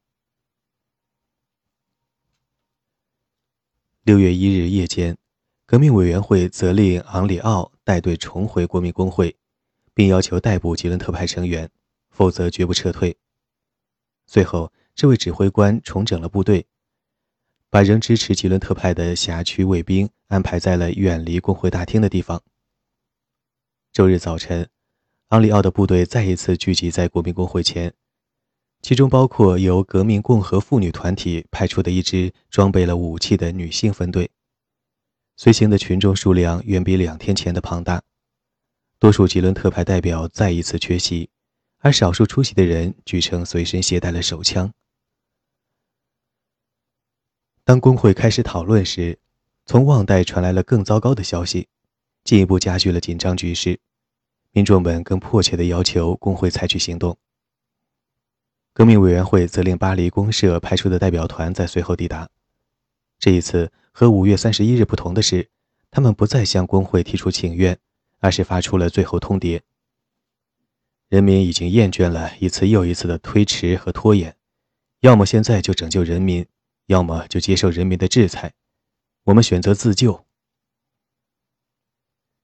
[4.02, 5.16] 六月一日夜间，
[5.64, 9.34] 革命委员会责令昂里奥带队重回国民工会，
[9.94, 11.70] 并要求逮捕吉伦特派成员，
[12.10, 13.16] 否则绝不撤退。
[14.26, 16.66] 最后，这位指挥官重整了部队，
[17.74, 22.40] 把仍支持吉伦特派的辖区卫兵安排在了远离工会大厅的地方。
[23.92, 24.68] 周日早晨，
[25.30, 27.92] 昂里奥的部队再一次聚集在国民工会前。
[28.80, 34.30] 其中包括由革命共和妇女团体派出的一支装备了武器的女性分队，
[35.36, 38.00] 随行的群众数量远比两天前的庞大。
[39.00, 41.28] 多数吉伦特派代表再一次缺席，
[41.80, 44.72] 而少数出席的人据称随身携带了手枪。
[47.66, 49.18] 当工会开始讨论时，
[49.64, 51.68] 从旺代传来了更糟糕的消息，
[52.22, 53.80] 进一步加剧了紧张局势。
[54.52, 57.16] 民众们更迫切地要求工会采取行动。
[58.74, 62.28] 革命委员会责令巴黎公社派出的代表团在随后抵达。
[63.18, 65.48] 这一次和五月三十一日不同的是，
[65.90, 67.78] 他们不再向工会提出请愿，
[68.20, 69.62] 而是发出了最后通牒。
[71.08, 74.36] 人民已经厌倦了一次又一次的推迟和拖延，
[75.00, 76.46] 要么现在就拯救人民，
[76.86, 78.52] 要么就接受人民的制裁。
[79.24, 80.24] 我们选择自救。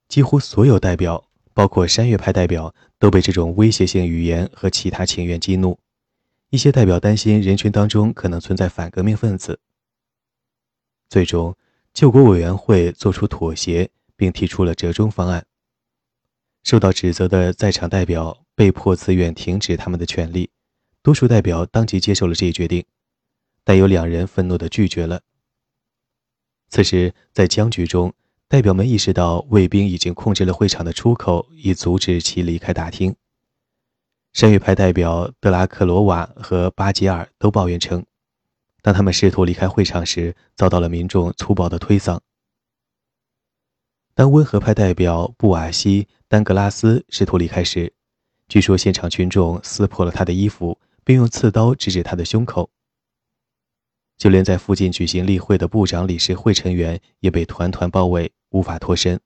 [0.09, 1.27] 几乎所有代表。
[1.53, 5.79] 包括山岳派代表都被这种威胁性语言和其他情愿激怒，
[6.49, 9.61] 一些代表担心人群当中可能存在反革命分子。
[11.09, 11.55] 最终，
[11.93, 15.45] 救国委员会做出妥协，并提出了折中方案。
[16.63, 20.51] 受到指责的在场代表被迫自愿停止他们的权利，
[21.03, 22.87] 多数代表当即接受了这一决定，
[23.71, 25.21] 但有两人愤怒地拒绝了。
[26.71, 28.13] 此时，在僵局中。
[28.49, 33.15] 代表们意识到卫兵已经控制了会场的出口，以阻止其离开大厅。
[34.33, 38.05] 山岳派代表德拉克罗瓦和巴吉尔都抱怨称，
[38.83, 42.19] 当他们试图离开会场时，遭到了民众粗暴的推搡。
[44.15, 47.93] 当温和派代表布瓦西丹格拉斯试图离开时，
[48.49, 52.69] 据说现场群众撕破了他的衣服，并用刺刀直指他的胸口。
[54.21, 58.31] 就连在附近举行例会的部长理事会成员也被团团包围。
[58.51, 59.21] 无法脱身。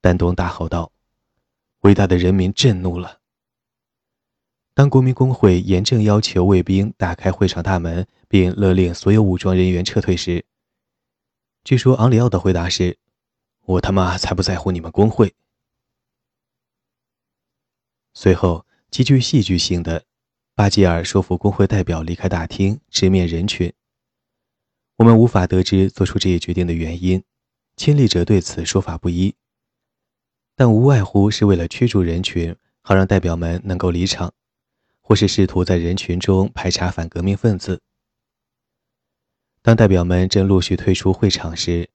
[0.00, 0.92] 丹东大吼道
[1.82, 3.20] ：“伟大的人民震怒了！”
[4.74, 10.44] 当国民工会严正要求卫兵打开会场大门，并勒令所有武装人员撤退时，
[11.64, 12.96] 据说昂里奥的回答是
[13.66, 15.34] ：“我他妈才不在乎你们工会！”
[18.14, 20.04] 随后，极具戏剧性的，
[20.56, 23.70] 巴吉尔说服工会代表离开大厅，直面人群。
[24.96, 27.22] 我们无法得知做出这一决定的原因。
[27.76, 29.34] 亲历者对此说法不一，
[30.54, 34.32] 但无外乎是为了驱逐人群，好让代表们能够离场，
[35.02, 37.82] 或是试图在人群中排查反革命分子。
[39.60, 41.90] 当代表们正陆续退出会场时，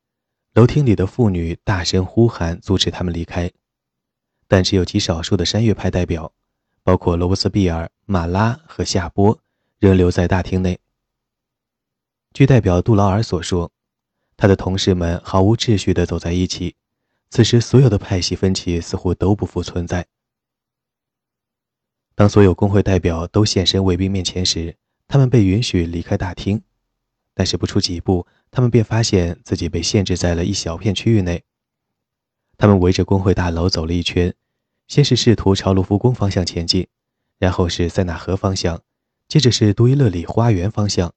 [0.54, 3.52] 楼厅里的妇女大声呼喊，阻止他们离开，
[4.48, 6.32] 但只有极少数的山岳派代表，
[6.92, 9.40] 包括罗伯斯庇尔、马拉和夏波，
[9.80, 10.78] 仍留在大厅内。
[12.34, 13.72] 据代表杜劳尔所说。
[14.36, 16.76] 他的同事们毫无秩序地走在一起，
[17.30, 20.06] 此时所有的派系分歧似乎都不复存在。
[22.14, 24.76] 当所有工会代表都现身卫兵面前时，
[25.08, 26.62] 他们被允许离开大厅，
[27.34, 31.42] 但是不出几步，他们便发现自己被限制在了一小片区域内。
[32.58, 34.36] 他们围着工会大楼走了一圈，
[34.92, 36.86] 先是试图朝卢浮宫方向前进，
[37.38, 38.82] 然后是塞纳河方向，
[39.26, 41.14] 接着是杜伊勒里花园方向，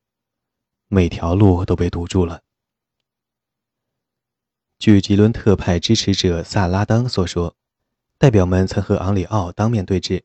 [0.87, 2.43] 每条路都被堵住了。
[4.79, 7.57] 据吉伦特派支持者萨拉当所说，
[8.17, 10.23] 代表们曾和昂里奥当面对质。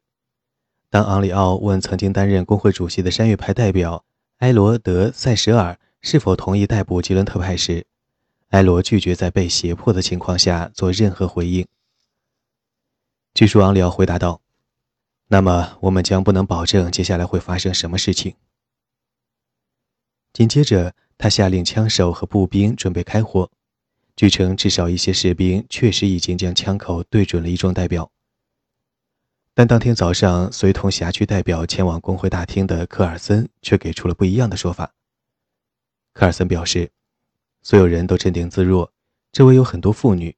[0.91, 4.05] 当昂里奥问曾经担任工会主席的山岳派代表
[4.37, 7.87] 埃罗德塞舍尔是否同意逮捕吉伦特派时，
[8.49, 11.65] 埃罗拒绝在被胁迫的情况下做任何回应。
[13.33, 14.41] 据说昂里奥回答道
[15.27, 18.35] ：“那么我们将不能保证接下来会发生什么事情。”
[20.33, 23.49] 紧接着，他下令枪手和步兵准备开火。
[24.15, 28.11] 据称，至少一些士兵确实已经将枪口对准了一众代表。
[29.53, 34.93] 但当天早上，随同辖区代表前往工会大厅的科尔森却给出了不一样的说法。
[36.13, 36.91] 科尔森表示，
[37.61, 38.91] 所有人都镇定自若，
[39.31, 40.35] 周围有很多妇女。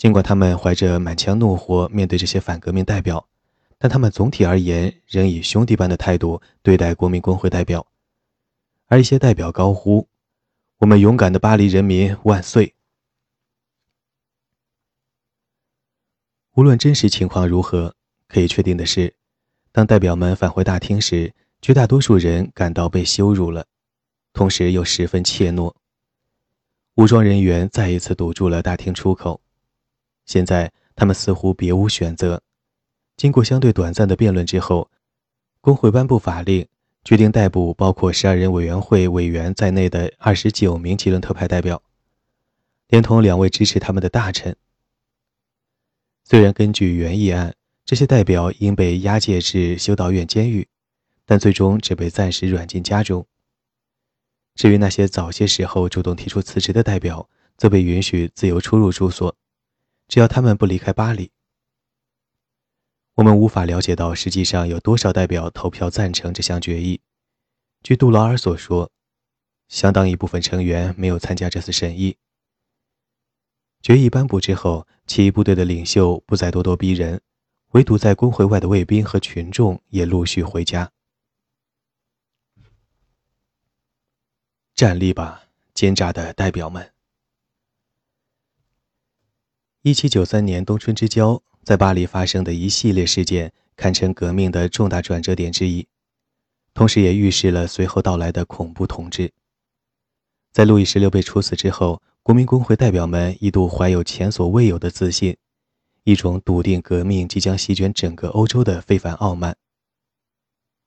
[0.00, 3.28] 尽管他们怀着满腔怒火面对这些反革命代表，
[3.76, 7.86] 但他们总体而言仍以兄弟般的态度对待国民工会代表。
[8.86, 10.08] 而一些代表高呼
[10.80, 12.74] ：“我们勇敢的巴黎人民万岁！”
[16.56, 17.94] 无论真实情况如何，
[18.26, 19.14] 可以确定的是，
[19.70, 23.66] 当代表们返回大厅时，绝大多数人感到被羞辱了，
[24.32, 25.74] 同时又十分怯懦。
[26.94, 29.42] 武装人员再一次堵住了大厅出口。
[30.30, 32.40] 现在他们似乎别无选择。
[33.16, 34.88] 经过相对短暂的辩论之后，
[35.60, 36.64] 工会颁布法令，
[37.02, 41.82] 决定逮捕包括十二人委员会委员在内的二十九名吉伦特派代表，
[42.86, 44.54] 连同两位支持他们的大臣。
[46.22, 47.52] 虽然根据原议案，
[47.84, 50.68] 这些代表应被押解至修道院监狱，
[51.26, 53.26] 但最终只被暂时软禁家中。
[54.54, 59.34] 至于那些早些时候主动提出辞职的代表，则被允许自由出入住所，
[60.10, 61.30] 只要他们不离开巴黎。
[63.14, 67.00] 我们无法了解到实际上有多少代表投票赞成这项决议。
[67.84, 68.90] 据杜劳尔所说，
[69.68, 72.16] 相当一部分成员没有参加这次审议。
[73.82, 77.22] 决议颁布之后，起义部队的领袖不再咄咄逼人，
[77.68, 80.90] 唯独在工会外的卫兵和群众也陆续回家。
[84.74, 86.92] 站立吧，奸诈的代表们！
[89.82, 95.88] 一七九三年冬春之交，在巴黎发生的一系列事件，堪称革命的重大转折点之一，
[96.74, 99.32] 同时也预示了随后到来的恐怖统治。
[100.52, 105.34] 在路易十六被处死之后，国民工会代表们一度怀有前所未有的自信，
[106.04, 109.56] 一种笃定革命即将席卷整个欧洲的非凡傲慢。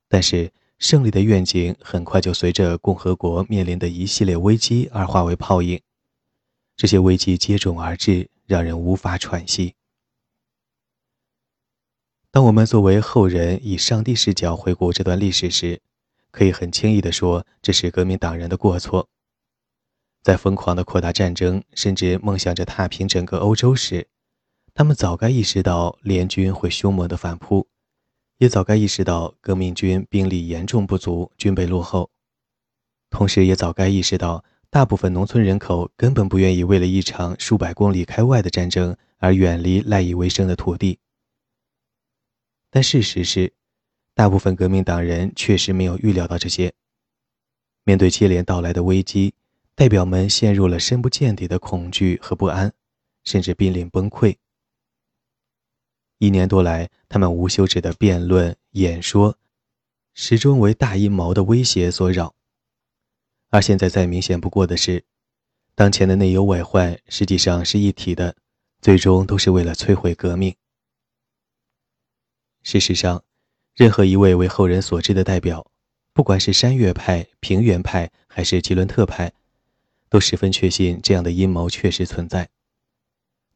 [0.08, 5.82] 但是，胜利的愿景很快就随着共和国面临的一系列危机而化为泡影，
[6.78, 8.30] 这些危机接踵而至。
[8.46, 9.76] 让人无法喘息。
[12.32, 15.82] 当我们作为后人以上帝视角回顾这段历史时，
[16.32, 19.08] 可以很轻易地说这是革命党人的过错。
[20.24, 24.08] 在疯狂地扩大战争，甚至梦想着踏平整个欧洲时，
[24.74, 27.68] 他们早该意识到联军会凶猛地反扑，
[28.38, 32.10] 也早该意识到革命军兵力严重不足，军备落后，
[33.10, 34.44] 同时也早该意识到。
[34.74, 40.98] 大部分农村人口根本不愿意为了一场数百公里开外的战争而远离赖以为生的土地。
[42.72, 43.54] 但事实是，
[44.16, 46.74] 大部分革命党人确实没有预料到这些。
[47.84, 49.36] 面对接连到来的危机，
[49.76, 52.74] 代表们陷入了深不见底的恐惧和不安，
[53.24, 54.38] 甚至濒临崩溃。
[56.18, 59.38] 一年多来，他们无休止的辩论、演说，
[60.16, 62.34] 始终为大阴谋的威胁所扰。
[63.54, 65.04] 而现在再明显不过的是，
[65.76, 68.36] 当前的内忧外患实际上是一体的，
[68.82, 70.56] 最终都是为了摧毁革命。
[72.64, 73.24] 事实上，
[73.76, 75.70] 任何一位为后人所知的代表，
[76.14, 79.32] 不管是山岳派、平原派还是吉伦特派，
[80.10, 82.50] 都十分确信这样的阴谋确实存在。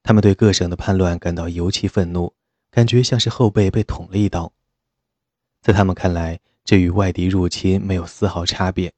[0.03, 2.35] 他们对各省的叛乱感到尤其愤怒，
[2.69, 4.53] 感觉像是后背被捅了一刀。
[5.59, 8.93] 在他们看来，这与外敌入侵没有丝毫差别。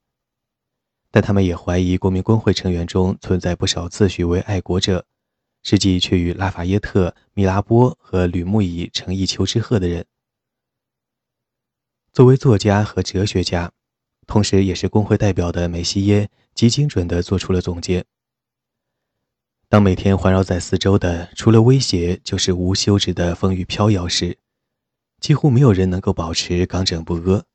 [1.12, 5.06] 但他们也怀疑国民工会成员中存在不少自诩为爱国者，
[5.64, 10.06] 实际却与拉法耶特、米拉波和吕穆伊成一丘之貉的人。
[12.14, 13.72] 作为作家和哲学家，
[14.28, 18.06] 同时也是工会代表的梅西耶，极精准地做出了总结：
[19.68, 24.38] 当每天环绕在四周的除了威胁就是无休止的风雨飘摇时，
[25.20, 27.46] 几乎没有人能够保持刚正不阿。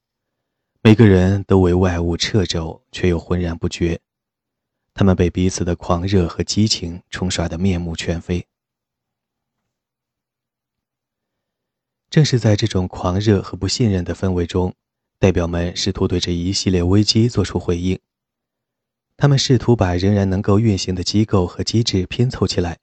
[0.87, 3.99] 每个人都为外物掣肘，却又浑然不觉。
[4.93, 8.47] 他们被彼此的狂热和激情冲刷得面目全非。
[12.11, 14.75] 正是在这种狂热和不信任的氛围中，
[15.19, 17.99] 代表们试图对这一系列危机做出回应。
[19.17, 22.77] 他们试图把仍然能够运行的机构和机制拼凑起来，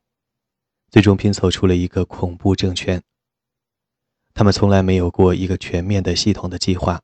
[0.90, 3.04] 最终拼凑出了一个恐怖政权。
[4.34, 7.00] 他们从来没有过一个全面的、系统的计划。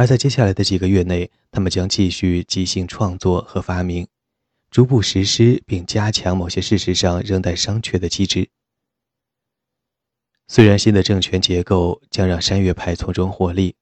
[0.00, 4.08] 而在接下来的几个月内，他们将继续即兴创作和发明，
[4.70, 8.48] 逐步实施并加强某些事实上仍待商榷的机制。
[10.48, 13.74] 虽然新的政权结构将让山岳派从中获利，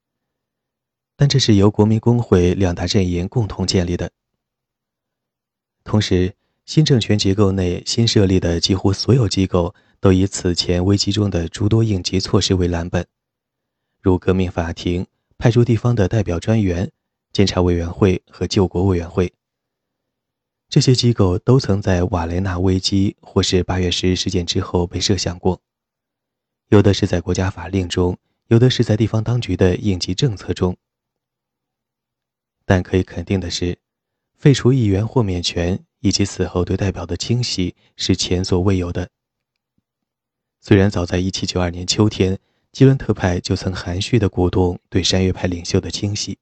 [1.14, 4.10] 但这是由国民工会两大阵营共同建立的。
[5.84, 6.34] 同时，
[6.66, 13.06] 新政权结构内新设立的几乎所有机构都以此前危机中的诸多应急措施为蓝本，
[14.02, 15.06] 如革命法庭。
[15.38, 16.90] 派出地方的代表专员、
[17.32, 19.32] 监察委员会和救国委员会，
[20.68, 25.62] 这些机构都曾在瓦雷纳危机或是八月十日事件之后被设想过。
[26.70, 28.18] 有的是在国家法令中，
[28.48, 30.76] 有的是在地方当局的应急政策中。
[32.64, 33.78] 但可以肯定的是，
[34.36, 39.08] 废除议员豁免权以及此后对代表的清洗是前所未有的。
[40.60, 42.36] 虽然早在1792年秋天。
[42.72, 46.38] 吉伦特派就曾含蓄地鼓动对山岳派领袖的清洗。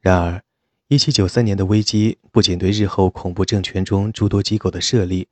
[0.00, 0.42] 然而
[0.88, 5.28] ，1793年的危机不仅对日后恐怖政权中诸多机构的设立，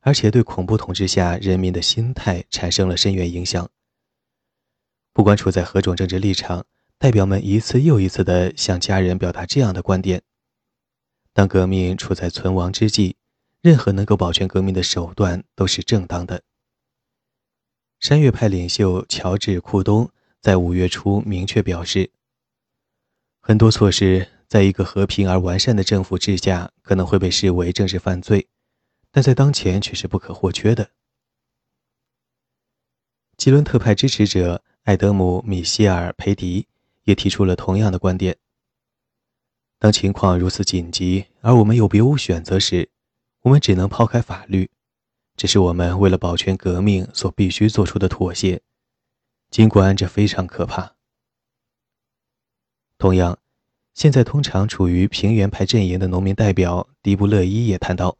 [0.00, 3.70] 而且对恐怖统治下人民的心态产生了深远影响。
[5.12, 6.66] 不管处在何种政治立场，
[6.98, 10.22] 代表们一次又一次地向家人表达这样的观点：
[11.32, 13.16] 当革命处在存亡之际，
[13.62, 16.42] 任何能够保全革命的手段都是正当的。
[18.00, 20.08] 山岳派领袖乔治·库东
[20.40, 22.12] 在五月初明确表示，
[23.40, 28.46] 很多措施在一个和平而完善的政府之下可能会被视为政治犯罪，
[29.10, 30.90] 但在当前却是不可或缺的。
[33.36, 36.68] 吉伦特派支持者艾德姆·米歇尔·培迪
[37.02, 38.36] 也提出了同样的观点。
[39.80, 42.90] 当情况如此紧急，而我们又别无选择时，
[43.42, 44.70] 我们只能抛开法律，
[45.38, 48.60] 这是我们为了保全革命所必须做出的妥协，
[49.50, 50.96] 尽管这非常可怕。
[52.98, 53.38] 同样，
[53.94, 58.18] 现在通常处于平原派阵营的农民代表迪布勒伊也谈到，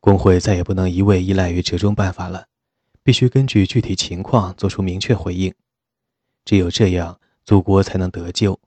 [0.00, 2.46] 工会再也不能一味依赖于折中办法了，
[3.02, 5.54] 必须根据具体情况做出明确回应，
[6.44, 8.60] 只有这样，祖国才能得救，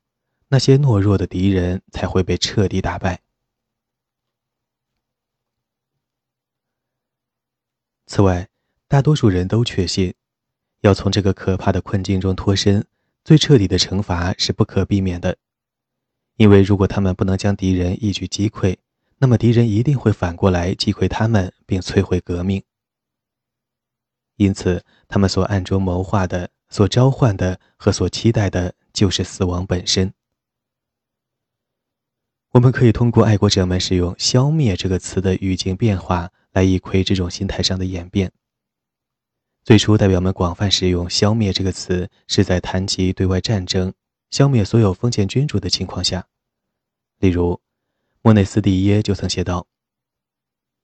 [0.47, 3.21] 那些懦弱的敌人才会被彻底打败。
[8.07, 8.47] 此外，
[8.87, 10.13] 大多数人都确信，
[10.81, 12.85] 要从这个可怕的困境中脱身。
[13.23, 15.35] 最彻底的惩罚是不可避免的，
[16.37, 18.77] 因为如果他们不能将敌人一举击溃，
[19.17, 22.61] 那么敌人一定会反过来击溃他们，并摧毁革命。
[24.35, 30.13] 因此，他们所暗中谋划的、所召唤的和所期待的，就是死亡本身。
[32.51, 38.31] 我们可以通过爱国者们使用“消灭”这个词的语境变化来一窥这种心态上的演变。
[39.65, 43.93] 最初，代表们广泛使用“消灭”这个词，是在谈及对外战争、
[44.29, 46.25] 消灭所有封建君主的情况下。
[47.17, 47.59] 例如，
[48.21, 49.67] 莫内斯蒂耶就曾写道：“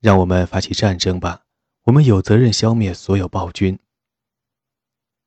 [0.01, 1.45] 让我们发起战争吧，
[1.83, 3.79] 我们有责任消灭所有暴君。”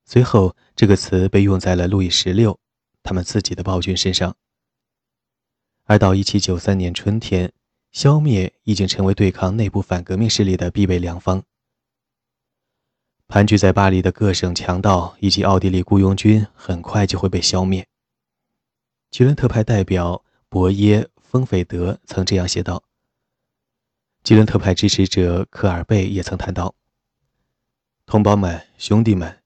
[0.05, 2.61] 随后，这个词被用在了路易十六
[3.03, 4.37] 他们自己的暴君身上。
[5.85, 7.51] 而到1793年春天，
[7.95, 11.45] 消灭已经成为对抗内部反革命势力的必备良方。
[13.29, 17.87] 盘踞在巴黎的各省强盗以及奥地利雇佣军很快就会被消灭。
[19.11, 22.83] 吉伦特派代表博耶·丰斐德曾这样写道。
[24.25, 26.75] 吉伦特派支持者科尔贝也曾谈到
[28.07, 29.41] ：“同胞们，兄弟们，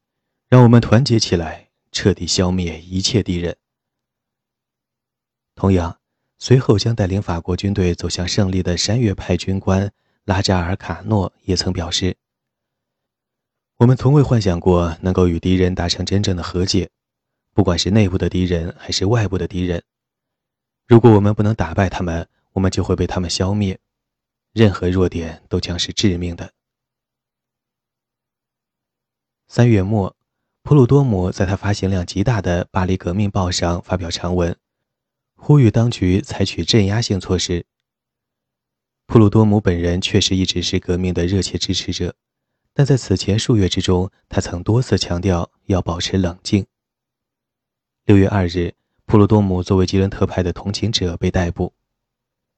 [0.49, 3.59] 让我们团结起来，彻底消灭一切敌人。”
[5.55, 5.98] 同样，
[6.39, 9.93] 随后将带领法国军队走向胜利的山岳派军官
[10.25, 12.17] 拉扎尔·卡诺也曾表示。
[13.79, 16.91] 我们从未幻想过能够与敌人达成真正的和解，
[17.53, 19.83] 不管是内部的敌人还是外部的敌人。
[20.87, 23.79] 如果我们不能打败他们，我们就会被他们消灭。
[24.53, 26.53] 任何弱点都将是致命的。
[29.47, 30.17] 三月末，
[30.63, 34.57] 普鲁多姆在他发行量极大的《巴黎革命报》上发表长文，
[35.41, 37.65] 呼吁当局采取镇压性措施。
[39.07, 42.15] 普鲁多姆本人确实一直是革命的热切支持者。
[42.75, 46.67] 但在此前数月之中，他曾多次强调要保持冷静。
[48.05, 48.75] 六月二日，
[49.07, 51.73] 普鲁多姆作为吉伦特派的同情者被逮捕，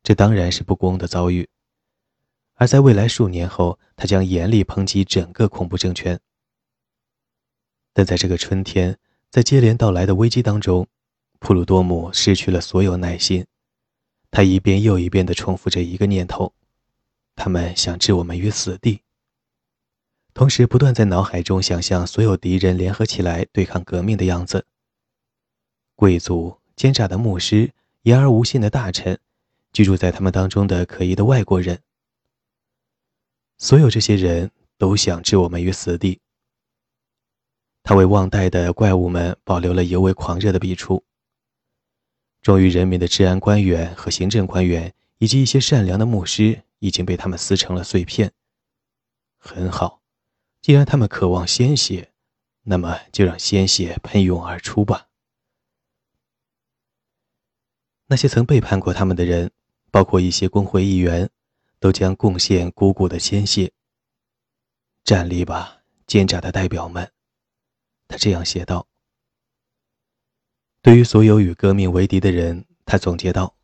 [0.02, 1.48] 这当然是不公的遭遇。
[2.54, 6.20] 而在未来数年后，他将严厉抨击整个恐怖政权。
[7.94, 8.98] 但在这个春天，
[9.30, 10.86] 在接连到来的危机当中，
[11.40, 13.46] 普鲁多姆失去了所有耐心，
[14.30, 16.52] 他一遍又一遍地重复着一个念头：
[17.34, 19.00] 他们想置我们于死地。
[20.34, 24.66] 同时，不断在脑海中想象所有敌人联合起来对抗革命的样子。
[25.96, 27.72] 贵族、奸诈的牧师、
[28.02, 29.18] 言而无信的大臣、
[29.72, 31.80] 居住在他们当中的可疑的外国人，
[33.56, 36.20] 所有这些人都想置我们于死地。
[37.82, 41.02] 他为忘带的怪物们保留了尤为狂热的笔触。
[42.42, 48.32] 忠于人民的治安官员和行政官员，以及一些善良的牧师，已经被他们撕成了碎片。
[49.38, 50.00] 很好。
[50.62, 52.12] 既然他们渴望鲜血，
[52.64, 55.08] 那么就让鲜血喷涌而出吧。
[58.08, 59.50] 那些曾背叛过他们的人，
[59.90, 61.30] 包括一些工会议员，
[61.78, 63.72] 都将贡献鼓鼓的鲜血。
[65.02, 67.10] 站立吧，奸诈的代表们！
[68.06, 68.89] 他这样写道。
[70.82, 73.54] 对于所有与革命为敌的人，他总结道：“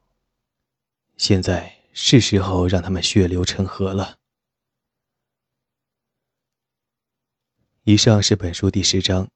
[1.16, 4.18] 现在是时候让他们血流成河了。”
[7.84, 9.30] 以上是本书第十章，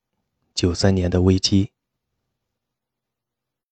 [0.55, 1.73] 九三年的危机。